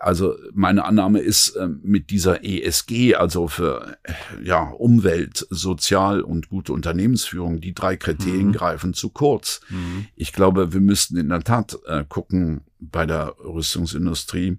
also 0.00 0.36
meine 0.52 0.84
Annahme 0.84 1.20
ist 1.20 1.50
äh, 1.50 1.68
mit 1.82 2.10
dieser 2.10 2.44
ESG, 2.44 3.14
also 3.14 3.48
für 3.48 3.98
ja 4.42 4.70
Umwelt, 4.70 5.46
Sozial 5.50 6.20
und 6.20 6.48
gute 6.48 6.72
Unternehmensführung, 6.72 7.60
die 7.60 7.74
drei 7.74 7.96
Kriterien 7.96 8.48
mhm. 8.48 8.52
greifen 8.52 8.94
zu 8.94 9.10
kurz. 9.10 9.60
Mhm. 9.68 10.06
Ich 10.16 10.32
glaube, 10.32 10.72
wir 10.72 10.80
müssten 10.80 11.16
in 11.16 11.28
der 11.28 11.42
Tat 11.42 11.78
äh, 11.86 12.04
gucken 12.08 12.62
bei 12.80 13.06
der 13.06 13.34
Rüstungsindustrie, 13.42 14.58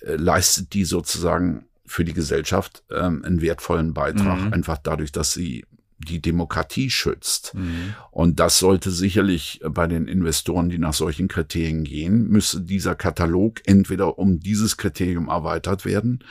äh, 0.00 0.14
leistet 0.16 0.72
die 0.74 0.84
sozusagen 0.84 1.66
für 1.86 2.04
die 2.04 2.14
Gesellschaft 2.14 2.84
ähm, 2.90 3.24
einen 3.24 3.40
wertvollen 3.40 3.94
Beitrag, 3.94 4.40
mhm. 4.40 4.52
einfach 4.52 4.78
dadurch, 4.78 5.12
dass 5.12 5.32
sie 5.32 5.64
die 6.08 6.20
Demokratie 6.20 6.90
schützt. 6.90 7.54
Mhm. 7.54 7.94
Und 8.10 8.40
das 8.40 8.58
sollte 8.58 8.90
sicherlich 8.90 9.60
bei 9.68 9.86
den 9.86 10.08
Investoren, 10.08 10.68
die 10.68 10.78
nach 10.78 10.94
solchen 10.94 11.28
Kriterien 11.28 11.84
gehen, 11.84 12.28
müsste 12.28 12.60
dieser 12.60 12.94
Katalog 12.94 13.60
entweder 13.64 14.18
um 14.18 14.40
dieses 14.40 14.76
Kriterium 14.76 15.28
erweitert 15.28 15.84
werden 15.84 16.24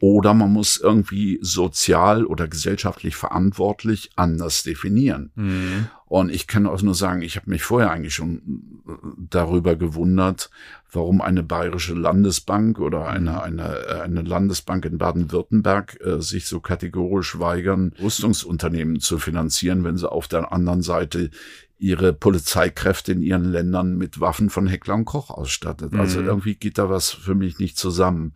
oder 0.00 0.34
man 0.34 0.52
muss 0.52 0.76
irgendwie 0.76 1.38
sozial 1.40 2.26
oder 2.26 2.48
gesellschaftlich 2.48 3.16
verantwortlich 3.16 4.10
anders 4.16 4.62
definieren. 4.62 5.30
Mhm. 5.34 5.88
Und 6.06 6.30
ich 6.30 6.46
kann 6.46 6.66
auch 6.66 6.80
nur 6.82 6.94
sagen, 6.94 7.22
ich 7.22 7.36
habe 7.36 7.50
mich 7.50 7.62
vorher 7.62 7.90
eigentlich 7.90 8.14
schon 8.14 8.82
darüber 9.30 9.76
gewundert, 9.76 10.50
warum 10.92 11.20
eine 11.20 11.42
bayerische 11.42 11.94
Landesbank 11.94 12.78
oder 12.78 13.06
eine, 13.06 13.32
mhm. 13.32 13.38
eine, 13.38 14.02
eine 14.02 14.22
Landesbank 14.22 14.84
in 14.84 14.98
Baden-Württemberg 14.98 15.98
äh, 16.00 16.20
sich 16.20 16.46
so 16.46 16.60
kategorisch 16.60 17.38
weigern, 17.38 17.92
Rüstungsunternehmen 18.00 19.00
zu 19.00 19.18
finanzieren, 19.18 19.84
wenn 19.84 19.96
sie 19.96 20.10
auf 20.10 20.28
der 20.28 20.52
anderen 20.52 20.82
Seite 20.82 21.30
ihre 21.78 22.14
Polizeikräfte 22.14 23.12
in 23.12 23.22
ihren 23.22 23.44
Ländern 23.44 23.98
mit 23.98 24.18
Waffen 24.20 24.48
von 24.48 24.66
Heckler 24.66 24.94
und 24.94 25.04
Koch 25.04 25.30
ausstattet. 25.30 25.92
Also 25.94 26.20
mhm. 26.20 26.26
irgendwie 26.26 26.54
geht 26.54 26.78
da 26.78 26.88
was 26.88 27.10
für 27.10 27.34
mich 27.34 27.58
nicht 27.58 27.76
zusammen 27.76 28.32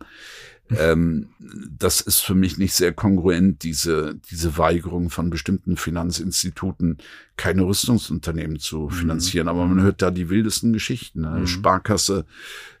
ähm, 0.77 1.29
das 1.77 2.01
ist 2.01 2.19
für 2.19 2.35
mich 2.35 2.57
nicht 2.57 2.73
sehr 2.73 2.93
kongruent, 2.93 3.63
diese, 3.63 4.15
diese 4.29 4.57
Weigerung 4.57 5.09
von 5.09 5.29
bestimmten 5.29 5.75
Finanzinstituten, 5.75 6.97
keine 7.35 7.63
Rüstungsunternehmen 7.63 8.59
zu 8.59 8.81
mhm. 8.81 8.91
finanzieren. 8.91 9.47
Aber 9.47 9.65
man 9.65 9.81
hört 9.81 10.01
da 10.01 10.11
die 10.11 10.29
wildesten 10.29 10.73
Geschichten. 10.73 11.25
Eine 11.25 11.41
mhm. 11.41 11.47
Sparkasse, 11.47 12.25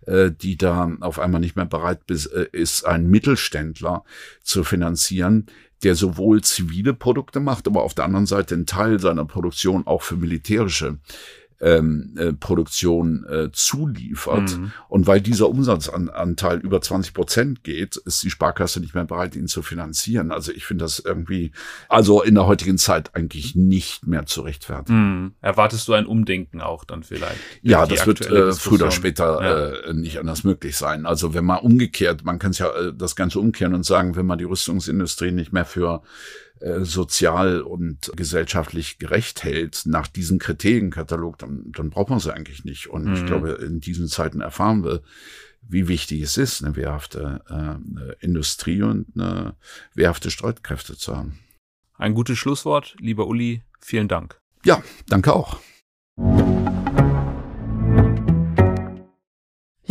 äh, 0.05 0.31
die 0.31 0.57
da 0.57 0.91
auf 1.01 1.19
einmal 1.19 1.41
nicht 1.41 1.55
mehr 1.55 1.65
bereit 1.65 1.99
äh, 2.09 2.47
ist, 2.51 2.85
einen 2.85 3.09
Mittelständler 3.09 4.03
zu 4.43 4.63
finanzieren, 4.63 5.47
der 5.83 5.95
sowohl 5.95 6.41
zivile 6.41 6.93
Produkte 6.93 7.39
macht, 7.39 7.67
aber 7.67 7.83
auf 7.83 7.93
der 7.93 8.05
anderen 8.05 8.25
Seite 8.25 8.55
einen 8.55 8.65
Teil 8.65 8.99
seiner 8.99 9.25
Produktion 9.25 9.87
auch 9.87 10.03
für 10.03 10.15
militärische 10.15 10.99
ähm, 11.61 12.15
äh, 12.17 12.33
Produktion 12.33 13.25
äh, 13.25 13.51
zuliefert. 13.51 14.57
Mhm. 14.57 14.71
Und 14.89 15.07
weil 15.07 15.21
dieser 15.21 15.47
Umsatzanteil 15.47 16.59
über 16.59 16.81
20 16.81 17.13
Prozent 17.13 17.63
geht, 17.63 17.97
ist 17.97 18.23
die 18.23 18.29
Sparkasse 18.29 18.79
nicht 18.79 18.95
mehr 18.95 19.05
bereit, 19.05 19.35
ihn 19.35 19.47
zu 19.47 19.61
finanzieren. 19.61 20.31
Also 20.31 20.51
ich 20.51 20.65
finde 20.65 20.85
das 20.85 20.99
irgendwie, 20.99 21.51
also 21.87 22.23
in 22.23 22.35
der 22.35 22.47
heutigen 22.47 22.77
Zeit 22.77 23.15
eigentlich 23.15 23.55
nicht 23.55 24.07
mehr 24.07 24.25
zu 24.25 24.41
rechtfertigen. 24.41 25.21
Mhm. 25.21 25.33
Erwartest 25.41 25.87
du 25.87 25.93
ein 25.93 26.05
Umdenken 26.05 26.61
auch 26.61 26.83
dann 26.83 27.03
vielleicht? 27.03 27.39
Ja, 27.61 27.85
das 27.85 28.07
wird 28.07 28.21
äh, 28.21 28.53
früher 28.53 28.81
oder 28.81 28.91
später 28.91 29.41
ja. 29.41 29.89
äh, 29.89 29.93
nicht 29.93 30.19
anders 30.19 30.43
möglich 30.43 30.75
sein. 30.75 31.05
Also 31.05 31.33
wenn 31.33 31.45
man 31.45 31.59
umgekehrt, 31.59 32.25
man 32.25 32.39
kann 32.39 32.51
es 32.51 32.59
ja 32.59 32.69
äh, 32.71 32.93
das 32.93 33.15
Ganze 33.15 33.39
umkehren 33.39 33.75
und 33.75 33.85
sagen, 33.85 34.15
wenn 34.15 34.25
man 34.25 34.39
die 34.39 34.45
Rüstungsindustrie 34.45 35.31
nicht 35.31 35.53
mehr 35.53 35.65
für 35.65 36.01
äh, 36.61 36.85
sozial 36.85 37.61
und 37.61 38.11
gesellschaftlich 38.15 38.99
gerecht 38.99 39.43
hält 39.43 39.83
nach 39.85 40.07
diesem 40.07 40.39
Kriterienkatalog, 40.39 41.37
dann, 41.39 41.71
dann 41.75 41.89
braucht 41.89 42.09
man 42.09 42.19
sie 42.19 42.33
eigentlich 42.33 42.65
nicht. 42.65 42.87
Und 42.87 43.05
mhm. 43.05 43.13
ich 43.13 43.25
glaube, 43.25 43.51
in 43.51 43.79
diesen 43.79 44.07
Zeiten 44.07 44.41
erfahren 44.41 44.83
wir, 44.83 45.01
wie 45.67 45.87
wichtig 45.87 46.21
es 46.21 46.37
ist, 46.37 46.63
eine 46.63 46.75
wehrhafte 46.75 47.41
äh, 47.49 48.23
Industrie 48.23 48.81
und 48.81 49.07
eine 49.15 49.55
wehrhafte 49.93 50.31
Streitkräfte 50.31 50.97
zu 50.97 51.15
haben. 51.15 51.39
Ein 51.95 52.13
gutes 52.13 52.37
Schlusswort, 52.37 52.95
lieber 52.99 53.27
Uli. 53.27 53.63
Vielen 53.79 54.07
Dank. 54.07 54.39
Ja, 54.63 54.83
danke 55.07 55.33
auch. 55.33 55.59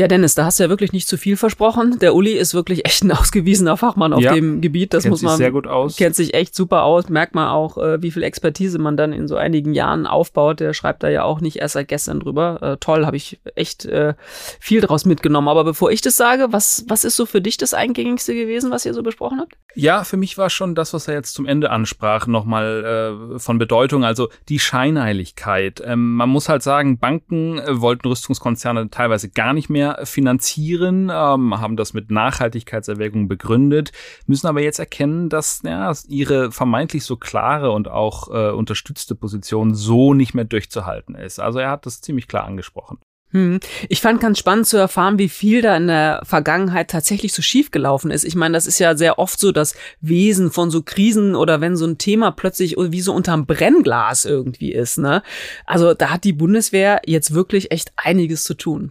Ja, 0.01 0.09
Dennis, 0.09 0.35
da 0.35 0.47
hast 0.47 0.59
du 0.59 0.63
ja 0.63 0.71
wirklich 0.71 0.95
nicht 0.95 1.07
zu 1.07 1.19
viel 1.19 1.37
versprochen. 1.37 1.99
Der 1.99 2.15
Uli 2.15 2.33
ist 2.33 2.55
wirklich 2.55 2.87
echt 2.87 3.05
ein 3.05 3.13
ausgewiesener 3.13 3.77
Fachmann 3.77 4.15
auf 4.15 4.23
ja, 4.23 4.33
dem 4.33 4.63
Gebiet. 4.63 4.95
Das 4.95 5.05
muss 5.05 5.21
man. 5.21 5.37
sehr 5.37 5.51
gut 5.51 5.67
aus. 5.67 5.97
Kennt 5.99 6.17
sich 6.17 6.33
echt 6.33 6.55
super 6.55 6.85
aus. 6.85 7.11
Merkt 7.11 7.35
man 7.35 7.49
auch, 7.49 7.77
äh, 7.77 8.01
wie 8.01 8.11
viel 8.11 8.23
Expertise 8.23 8.79
man 8.79 8.97
dann 8.97 9.13
in 9.13 9.29
so 9.29 9.37
einigen 9.37 9.75
Jahren 9.75 10.07
aufbaut. 10.07 10.61
Der 10.61 10.73
schreibt 10.73 11.03
da 11.03 11.11
ja 11.11 11.25
auch 11.25 11.43
nicht 11.43 11.57
erst 11.57 11.75
seit 11.75 11.89
gestern 11.89 12.21
drüber. 12.21 12.63
Äh, 12.63 12.77
toll, 12.79 13.05
habe 13.05 13.19
ich 13.19 13.41
echt 13.57 13.85
äh, 13.85 14.15
viel 14.59 14.81
draus 14.81 15.05
mitgenommen. 15.05 15.49
Aber 15.49 15.65
bevor 15.65 15.91
ich 15.91 16.01
das 16.01 16.17
sage, 16.17 16.47
was, 16.51 16.87
was 16.89 17.05
ist 17.05 17.17
so 17.17 17.27
für 17.27 17.43
dich 17.43 17.59
das 17.59 17.75
Eingängigste 17.75 18.35
gewesen, 18.35 18.71
was 18.71 18.87
ihr 18.87 18.95
so 18.95 19.03
besprochen 19.03 19.39
habt? 19.39 19.53
Ja, 19.75 20.05
für 20.05 20.17
mich 20.17 20.39
war 20.39 20.49
schon 20.49 20.75
das, 20.75 20.95
was 20.95 21.09
er 21.09 21.15
jetzt 21.15 21.35
zum 21.35 21.45
Ende 21.45 21.69
ansprach, 21.69 22.27
nochmal 22.27 23.35
äh, 23.35 23.39
von 23.39 23.59
Bedeutung. 23.59 24.03
Also 24.03 24.31
die 24.49 24.61
Scheinheiligkeit. 24.61 25.83
Ähm, 25.85 26.15
man 26.15 26.31
muss 26.31 26.49
halt 26.49 26.63
sagen, 26.63 26.99
Banken 26.99 27.59
äh, 27.59 27.83
wollten 27.83 28.09
Rüstungskonzerne 28.09 28.89
teilweise 28.89 29.29
gar 29.29 29.53
nicht 29.53 29.69
mehr 29.69 29.90
finanzieren, 30.05 31.11
ähm, 31.13 31.61
haben 31.61 31.77
das 31.77 31.95
mit 31.95 32.11
Nachhaltigkeitserwägungen 32.11 33.29
begründet, 33.29 33.93
müssen 34.27 34.47
aber 34.47 34.63
jetzt 34.63 34.79
erkennen, 34.79 35.29
dass 35.29 35.63
ja, 35.65 35.93
ihre 36.09 36.53
vermeintlich 36.53 37.05
so 37.05 37.17
klare 37.17 37.71
und 37.71 37.89
auch 37.89 38.29
äh, 38.29 38.51
unterstützte 38.51 39.15
Position 39.15 39.75
so 39.75 40.15
nicht 40.15 40.35
mehr 40.35 40.45
durchzuhalten 40.45 41.15
ist. 41.15 41.41
Also 41.41 41.59
er 41.59 41.71
hat 41.71 41.87
das 41.87 42.01
ziemlich 42.01 42.29
klar 42.29 42.45
angesprochen. 42.45 42.99
Hm. 43.33 43.61
Ich 43.89 44.01
fand 44.01 44.21
ganz 44.21 44.41
spannend 44.41 44.67
zu 44.67 44.77
erfahren, 44.77 45.19
wie 45.19 45.29
viel 45.29 45.63
da 45.63 45.77
in 45.77 45.87
der 45.87 46.21
Vergangenheit 46.25 46.91
tatsächlich 46.91 47.33
so 47.33 47.43
schief 47.43 47.71
gelaufen 47.71 48.11
ist. 48.11 48.25
Ich 48.25 48.35
meine, 48.35 48.55
das 48.55 48.67
ist 48.67 48.81
ja 48.81 48.97
sehr 48.97 49.21
oft 49.21 49.39
so 49.39 49.53
das 49.53 49.75
Wesen 50.01 50.51
von 50.51 50.71
so 50.71 50.83
Krisen 50.83 51.37
oder 51.37 51.61
wenn 51.61 51.77
so 51.77 51.87
ein 51.87 51.99
Thema 51.99 52.33
plötzlich 52.33 52.75
wie 52.77 53.01
so 53.01 53.15
unterm 53.15 53.47
Brennglas 53.47 54.25
irgendwie 54.25 54.73
ist. 54.73 54.99
Ne? 54.99 55.23
Also 55.65 55.95
da 55.95 56.11
hat 56.11 56.25
die 56.25 56.33
Bundeswehr 56.33 57.03
jetzt 57.07 57.33
wirklich 57.33 57.71
echt 57.71 57.93
einiges 57.97 58.43
zu 58.43 58.55
tun. 58.55 58.91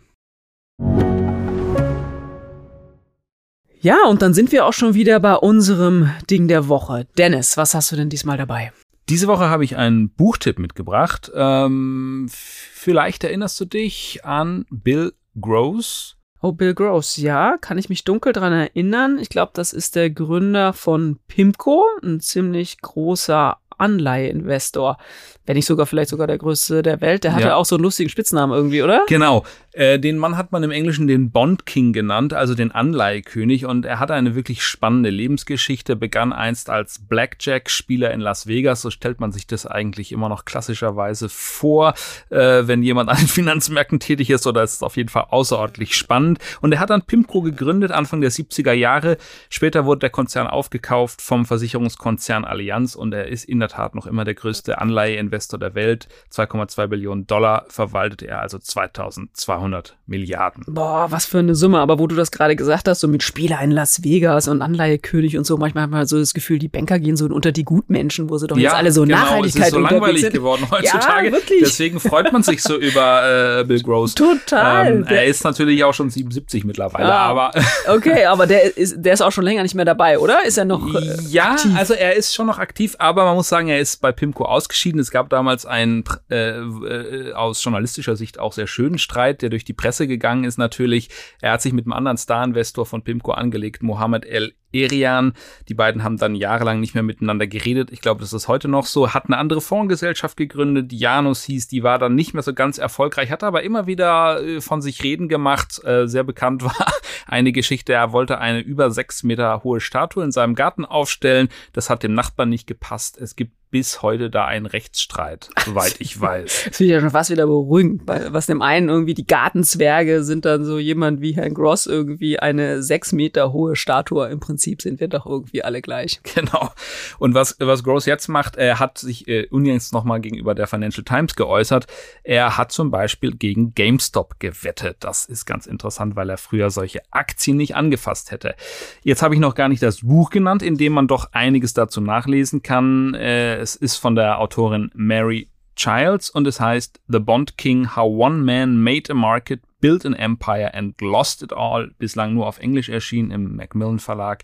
Ja, 3.82 4.06
und 4.08 4.22
dann 4.22 4.34
sind 4.34 4.52
wir 4.52 4.66
auch 4.66 4.74
schon 4.74 4.94
wieder 4.94 5.22
bei 5.22 5.36
unserem 5.36 6.10
Ding 6.30 6.50
der 6.50 6.68
Woche. 6.68 7.08
Dennis, 7.18 7.56
was 7.56 7.74
hast 7.74 7.92
du 7.92 7.96
denn 7.96 8.10
diesmal 8.10 8.38
dabei? 8.38 8.74
Diese 9.08 9.28
Woche 9.28 9.50
habe 9.50 9.64
ich 9.64 9.78
einen 9.78 10.10
Buchtipp 10.10 10.60
mitgebracht. 10.60 11.32
Ähm, 11.34 12.28
vielleicht 12.30 13.24
erinnerst 13.24 13.60
du 13.62 13.66
dich 13.66 14.26
an 14.26 14.66
Bill 14.70 15.14
Gross. 15.40 16.18
Oh, 16.42 16.52
Bill 16.52 16.74
Gross, 16.74 17.16
ja, 17.18 17.58
kann 17.58 17.78
ich 17.78 17.88
mich 17.88 18.04
dunkel 18.04 18.34
dran 18.34 18.52
erinnern. 18.52 19.18
Ich 19.18 19.30
glaube, 19.30 19.52
das 19.56 19.72
ist 19.72 19.96
der 19.96 20.10
Gründer 20.10 20.74
von 20.74 21.18
Pimco, 21.28 21.86
ein 22.04 22.20
ziemlich 22.20 22.82
großer 22.82 23.58
Anleiheinvestor. 23.78 24.98
Wenn 25.46 25.56
nicht 25.56 25.66
sogar 25.66 25.86
vielleicht 25.86 26.10
sogar 26.10 26.28
der 26.28 26.38
größte 26.38 26.84
der 26.84 27.02
Welt. 27.02 27.24
Der 27.24 27.34
hatte 27.34 27.48
ja. 27.48 27.56
auch 27.56 27.66
so 27.66 27.76
einen 27.76 27.84
lustigen 27.84 28.10
Spitznamen 28.10 28.56
irgendwie, 28.56 28.84
oder? 28.84 29.06
Genau. 29.08 29.46
Äh, 29.80 29.98
den 29.98 30.18
Mann 30.18 30.36
hat 30.36 30.52
man 30.52 30.62
im 30.64 30.72
Englischen 30.72 31.08
den 31.08 31.32
Bond 31.32 31.66
King 31.66 31.94
genannt, 31.94 32.34
also 32.34 32.54
den 32.54 32.74
Anleihekönig. 32.74 33.66
Und 33.66 33.86
er 33.86 34.00
hatte 34.00 34.14
eine 34.14 34.36
wirklich 34.36 34.62
spannende 34.62 35.10
Lebensgeschichte, 35.10 35.96
begann 35.96 36.34
einst 36.34 36.70
als 36.70 37.00
Blackjack-Spieler 37.08 38.12
in 38.12 38.20
Las 38.20 38.46
Vegas. 38.46 38.82
So 38.82 38.90
stellt 38.90 39.22
man 39.22 39.32
sich 39.32 39.48
das 39.48 39.66
eigentlich 39.66 40.12
immer 40.12 40.28
noch 40.28 40.44
klassischerweise 40.44 41.30
vor, 41.30 41.94
äh, 42.30 42.68
wenn 42.68 42.84
jemand 42.84 43.10
an 43.10 43.16
den 43.16 43.28
Finanzmärkten 43.30 44.02
tätig 44.02 44.30
ist. 44.32 44.46
Oder 44.46 44.64
es 44.64 44.74
ist 44.74 44.84
auf 44.84 44.98
jeden 44.98 45.08
Fall 45.08 45.28
außerordentlich 45.30 45.96
spannend. 45.96 46.40
Und 46.60 46.74
er 46.74 46.82
hat 46.82 46.90
dann 46.90 47.04
Pimco 47.04 47.42
gegründet, 47.42 47.92
Anfang 47.92 48.20
der 48.20 48.32
70er 48.32 48.74
Jahre. 48.74 49.16
Später 49.50 49.86
wurde 49.86 50.00
der 50.00 50.10
Konzern 50.10 50.48
aufgekauft 50.48 51.22
vom 51.22 51.46
Versicherungskonzern 51.46 52.44
Allianz 52.44 52.96
und 52.96 53.14
er 53.14 53.28
ist 53.30 53.46
in 53.46 53.62
der 53.62 53.70
Tat 53.70 53.96
noch 53.96 54.08
immer 54.08 54.26
der 54.26 54.34
größte 54.34 54.80
Anleiheinvestor 54.80 55.30
Investor 55.30 55.60
der 55.60 55.74
Welt. 55.76 56.10
2,2 56.34 56.88
Billionen 56.88 57.28
Dollar 57.28 57.64
verwaltet 57.70 58.24
er 58.24 58.42
also 58.42 58.60
2200 58.60 59.69
Milliarden. 60.06 60.64
Boah, 60.68 61.08
was 61.10 61.26
für 61.26 61.40
eine 61.40 61.56
Summe. 61.56 61.80
Aber 61.80 62.00
wo 62.00 62.08
du 62.08 62.16
das 62.16 62.32
gerade 62.32 62.56
gesagt 62.56 62.88
hast, 62.88 63.00
so 63.00 63.08
mit 63.08 63.24
Spieler 63.24 63.62
in 63.62 63.72
Las 63.72 64.04
Vegas 64.04 64.48
und 64.48 64.62
Anleihekönig 64.62 65.38
und 65.38 65.46
so, 65.46 65.58
manchmal 65.58 65.84
hat 65.84 65.92
man 65.92 66.06
so 66.08 66.18
das 66.18 66.34
Gefühl, 66.34 66.60
die 66.60 66.68
Banker 66.68 67.00
gehen 67.00 67.16
so 67.16 67.26
unter 67.26 67.52
die 67.52 67.64
Gutmenschen, 67.64 68.30
wo 68.30 68.38
sie 68.38 68.48
doch 68.48 68.58
ja, 68.58 68.64
jetzt 68.64 68.74
alle 68.76 68.92
so 68.92 69.04
genau, 69.04 69.18
Nachhaltigkeit 69.18 69.62
es 69.62 69.68
ist 69.68 69.74
so 69.74 69.80
langweilig 69.80 70.22
sind. 70.22 70.34
geworden 70.34 70.68
heutzutage. 70.72 71.28
Ja, 71.28 71.34
wirklich. 71.34 71.60
Deswegen 71.62 72.00
freut 72.00 72.32
man 72.32 72.44
sich 72.44 72.62
so 72.64 72.76
über 72.80 73.60
äh, 73.60 73.64
Bill 73.64 73.82
Gross. 73.82 74.16
Total. 74.16 74.88
Ähm, 74.88 75.06
er 75.08 75.26
ist 75.26 75.44
natürlich 75.44 75.84
auch 75.84 75.94
schon 75.94 76.10
77 76.10 76.64
mittlerweile, 76.66 77.08
ja. 77.08 77.18
aber 77.18 77.52
okay, 77.88 78.26
aber 78.26 78.48
der 78.48 78.78
ist 78.78 78.96
der 78.98 79.14
ist 79.14 79.22
auch 79.22 79.32
schon 79.32 79.44
länger 79.44 79.64
nicht 79.64 79.76
mehr 79.76 79.86
dabei, 79.86 80.20
oder? 80.20 80.46
Ist 80.46 80.58
er 80.58 80.66
noch 80.66 80.86
äh, 80.94 81.18
Ja, 81.30 81.52
aktiv? 81.52 81.72
also 81.76 81.94
er 81.94 82.16
ist 82.16 82.34
schon 82.34 82.48
noch 82.48 82.60
aktiv, 82.60 82.96
aber 83.00 83.26
man 83.26 83.36
muss 83.36 83.50
sagen, 83.50 83.68
er 83.68 83.80
ist 83.80 84.02
bei 84.02 84.12
Pimco 84.12 84.46
ausgeschieden. 84.46 85.00
Es 85.00 85.12
gab 85.12 85.30
damals 85.30 85.66
einen 85.66 86.04
äh, 86.30 86.60
äh, 86.60 87.34
aus 87.34 87.64
journalistischer 87.64 88.16
Sicht 88.16 88.40
auch 88.40 88.54
sehr 88.54 88.68
schönen 88.68 88.98
Streit, 88.98 89.42
der 89.50 89.60
durch 89.60 89.66
die 89.66 89.74
Presse 89.74 90.08
gegangen 90.08 90.44
ist 90.44 90.58
natürlich. 90.58 91.10
Er 91.42 91.54
hat 91.54 91.62
sich 91.62 91.74
mit 91.74 91.86
einem 91.86 91.94
anderen 91.94 92.18
Star-Investor 92.18 92.86
von 92.86 93.04
Pimco 93.04 93.32
angelegt, 93.32 93.84
Mohammed 93.84 94.26
El 94.26 94.54
Erian. 94.72 95.34
Die 95.68 95.74
beiden 95.74 96.04
haben 96.04 96.18
dann 96.18 96.36
jahrelang 96.36 96.80
nicht 96.80 96.94
mehr 96.94 97.04
miteinander 97.04 97.48
geredet. 97.48 97.92
Ich 97.92 98.02
glaube, 98.02 98.22
das 98.22 98.34
ist 98.34 98.48
heute 98.48 98.68
noch 98.68 98.86
so. 98.86 99.14
Hat 99.14 99.26
eine 99.26 99.38
andere 99.38 99.62
Fondsgesellschaft 99.62 100.38
gegründet, 100.38 100.94
Janus 100.94 101.44
hieß, 101.44 101.68
die 101.68 101.84
war 101.84 101.98
dann 101.98 102.16
nicht 102.16 102.34
mehr 102.34 102.44
so 102.44 102.54
ganz 102.54 102.78
erfolgreich, 102.78 103.32
hat 103.32 103.44
aber 103.44 103.64
immer 103.64 103.88
wieder 103.88 104.42
äh, 104.44 104.62
von 104.62 104.82
sich 104.82 105.04
reden 105.04 105.28
gemacht. 105.28 105.84
Äh, 105.84 106.08
sehr 106.08 106.24
bekannt 106.24 106.64
war 106.64 106.76
eine 107.28 107.52
Geschichte, 107.52 107.94
er 107.94 108.12
wollte 108.12 108.38
eine 108.38 108.60
über 108.60 108.92
sechs 108.92 109.24
Meter 109.24 109.64
hohe 109.64 109.82
Statue 109.82 110.24
in 110.24 110.32
seinem 110.32 110.56
Garten 110.56 110.86
aufstellen. 110.86 111.50
Das 111.74 111.90
hat 111.90 112.04
dem 112.04 112.14
Nachbarn 112.14 112.50
nicht 112.50 112.68
gepasst. 112.68 113.18
Es 113.18 113.36
gibt 113.36 113.54
bis 113.72 114.02
heute 114.02 114.30
da 114.30 114.46
einen 114.46 114.66
Rechtsstreit, 114.66 115.50
soweit 115.66 115.96
ich 116.00 116.20
weiß. 116.22 116.64
das 116.66 116.78
finde 116.78 116.84
ich 116.86 116.96
ja 116.96 117.02
schon 117.02 117.12
fast 117.12 117.30
wieder 117.30 117.46
beruhigend, 117.46 118.08
weil 118.08 118.34
was 118.34 118.48
dem 118.48 118.62
einen 118.62 118.90
irgendwie 118.90 119.14
die 119.14 119.28
Gartenzwerge 119.28 120.24
sind 120.24 120.46
dann 120.46 120.64
so 120.64 120.80
jemand 120.80 121.22
wie 121.22 121.34
Herrn 121.34 121.54
Gross 121.54 121.86
irgendwie 121.86 122.40
eine 122.40 122.82
sechs 122.82 123.12
Meter 123.12 123.54
hohe 123.54 123.76
Statue. 123.76 124.28
Im 124.30 124.40
Prinzip 124.40 124.82
sind 124.82 125.00
wir 125.00 125.08
doch 125.08 125.26
irgendwie 125.26 125.64
alle 125.64 125.82
gleich. 125.82 126.20
Genau. 126.40 126.72
Und 127.18 127.34
was, 127.34 127.58
was 127.60 127.84
Gross 127.84 128.06
jetzt 128.06 128.28
macht, 128.30 128.56
er 128.56 128.80
hat 128.80 128.98
sich 128.98 129.28
äh, 129.28 129.48
unlängst 129.48 129.92
nochmal 129.94 130.22
gegenüber 130.22 130.56
der 130.56 130.68
Financial 130.68 131.04
Times 131.04 131.36
geäußert. 131.36 131.88
Er 132.24 132.56
hat 132.56 132.72
zum 132.72 132.92
Beispiel 132.92 133.36
gegen 133.36 133.74
GameStop 133.74 134.40
gewettet. 134.40 134.98
Das 135.02 135.26
ist 135.26 135.46
ganz 135.46 135.66
interessant, 135.66 136.16
weil 136.16 136.30
er 136.30 136.38
früher 136.38 136.70
solche 136.70 137.02
Aktien 137.12 137.58
nicht 137.58 137.76
angefasst 137.76 138.32
hätte. 138.32 138.56
Jetzt 139.04 139.22
habe 139.22 139.34
ich 139.34 139.42
noch 139.42 139.56
gar 139.56 139.68
nicht 139.70 139.84
das 139.84 140.02
Buch 140.02 140.30
genannt, 140.30 140.62
in 140.62 140.78
dem 140.78 140.94
man 140.94 141.08
doch 141.08 141.34
einiges 141.34 141.74
dazu 141.74 142.00
nachlesen 142.00 142.62
kann. 142.62 143.16
Äh, 143.16 143.59
es 143.60 143.76
ist 143.76 143.98
von 143.98 144.16
der 144.16 144.40
Autorin 144.40 144.90
Mary 144.94 145.50
Childs 145.76 146.30
und 146.30 146.48
es 146.48 146.60
heißt 146.60 147.00
The 147.08 147.20
Bond 147.20 147.58
King, 147.58 147.96
How 147.96 148.12
One 148.12 148.44
Man 148.44 148.82
Made 148.82 149.12
a 149.12 149.14
Market, 149.14 149.62
Built 149.80 150.06
an 150.06 150.14
Empire 150.14 150.74
and 150.74 151.00
Lost 151.00 151.42
It 151.42 151.54
All. 151.54 151.92
Bislang 151.98 152.34
nur 152.34 152.48
auf 152.48 152.60
Englisch 152.60 152.90
erschienen 152.90 153.32
im 153.32 153.56
Macmillan 153.56 154.00
Verlag. 154.00 154.44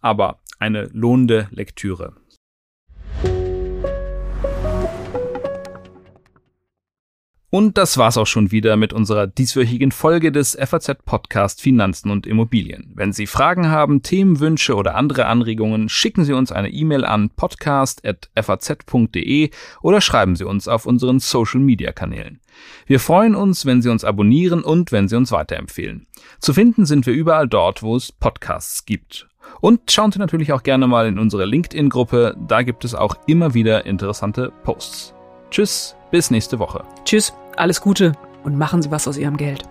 Aber 0.00 0.40
eine 0.58 0.88
lohnende 0.92 1.48
Lektüre. 1.50 2.14
Und 7.48 7.78
das 7.78 7.96
war's 7.96 8.18
auch 8.18 8.26
schon 8.26 8.50
wieder 8.50 8.76
mit 8.76 8.92
unserer 8.92 9.28
dieswöchigen 9.28 9.92
Folge 9.92 10.32
des 10.32 10.58
FAZ 10.60 10.96
Podcast 11.04 11.62
Finanzen 11.62 12.10
und 12.10 12.26
Immobilien. 12.26 12.90
Wenn 12.94 13.12
Sie 13.12 13.28
Fragen 13.28 13.68
haben, 13.68 14.02
Themenwünsche 14.02 14.74
oder 14.74 14.96
andere 14.96 15.26
Anregungen, 15.26 15.88
schicken 15.88 16.24
Sie 16.24 16.32
uns 16.32 16.50
eine 16.50 16.70
E-Mail 16.70 17.04
an 17.04 17.30
podcast.faz.de 17.30 19.50
oder 19.80 20.00
schreiben 20.00 20.34
Sie 20.34 20.42
uns 20.44 20.66
auf 20.66 20.86
unseren 20.86 21.20
Social 21.20 21.60
Media 21.60 21.92
Kanälen. 21.92 22.40
Wir 22.86 22.98
freuen 22.98 23.36
uns, 23.36 23.64
wenn 23.64 23.80
Sie 23.80 23.90
uns 23.90 24.02
abonnieren 24.02 24.64
und 24.64 24.90
wenn 24.90 25.06
Sie 25.06 25.14
uns 25.14 25.30
weiterempfehlen. 25.30 26.08
Zu 26.40 26.52
finden 26.52 26.84
sind 26.84 27.06
wir 27.06 27.14
überall 27.14 27.46
dort, 27.46 27.80
wo 27.82 27.94
es 27.94 28.10
Podcasts 28.10 28.86
gibt. 28.86 29.28
Und 29.60 29.92
schauen 29.92 30.10
Sie 30.10 30.18
natürlich 30.18 30.52
auch 30.52 30.64
gerne 30.64 30.88
mal 30.88 31.06
in 31.06 31.20
unsere 31.20 31.46
LinkedIn-Gruppe, 31.46 32.34
da 32.48 32.62
gibt 32.62 32.84
es 32.84 32.96
auch 32.96 33.14
immer 33.26 33.54
wieder 33.54 33.86
interessante 33.86 34.52
Posts. 34.64 35.15
Tschüss, 35.50 35.94
bis 36.10 36.30
nächste 36.30 36.58
Woche. 36.58 36.84
Tschüss, 37.04 37.32
alles 37.56 37.80
Gute 37.80 38.12
und 38.44 38.56
machen 38.56 38.82
Sie 38.82 38.90
was 38.90 39.08
aus 39.08 39.16
Ihrem 39.16 39.36
Geld. 39.36 39.62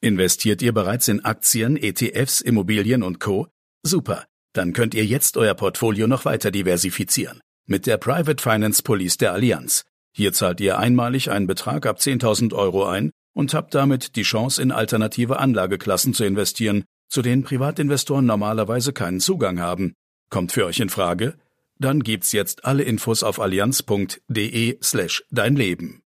Investiert 0.00 0.62
ihr 0.62 0.72
bereits 0.72 1.08
in 1.08 1.24
Aktien, 1.24 1.76
ETFs, 1.76 2.40
Immobilien 2.40 3.02
und 3.02 3.20
Co? 3.20 3.48
Super, 3.82 4.24
dann 4.52 4.72
könnt 4.72 4.94
ihr 4.94 5.04
jetzt 5.04 5.36
euer 5.36 5.54
Portfolio 5.54 6.06
noch 6.06 6.24
weiter 6.24 6.50
diversifizieren 6.50 7.40
mit 7.68 7.86
der 7.86 7.98
Private 7.98 8.42
Finance 8.42 8.82
Police 8.82 9.18
der 9.18 9.34
Allianz. 9.34 9.84
Hier 10.16 10.32
zahlt 10.32 10.60
ihr 10.60 10.78
einmalig 10.78 11.30
einen 11.30 11.46
Betrag 11.46 11.86
ab 11.86 11.98
10.000 11.98 12.54
Euro 12.54 12.86
ein 12.86 13.10
und 13.34 13.54
habt 13.54 13.74
damit 13.74 14.16
die 14.16 14.22
Chance, 14.22 14.60
in 14.60 14.72
alternative 14.72 15.38
Anlageklassen 15.38 16.14
zu 16.14 16.24
investieren, 16.24 16.84
zu 17.08 17.22
denen 17.22 17.44
Privatinvestoren 17.44 18.26
normalerweise 18.26 18.92
keinen 18.92 19.20
Zugang 19.20 19.60
haben. 19.60 19.94
Kommt 20.30 20.52
für 20.52 20.66
euch 20.66 20.80
in 20.80 20.90
Frage? 20.90 21.34
Dann 21.78 22.00
gibt's 22.00 22.32
jetzt 22.32 22.64
alle 22.64 22.82
Infos 22.82 23.22
auf 23.22 23.40
allianz.de 23.40 24.78
slash 24.82 25.24
dein 25.30 25.56
Leben. 25.56 26.02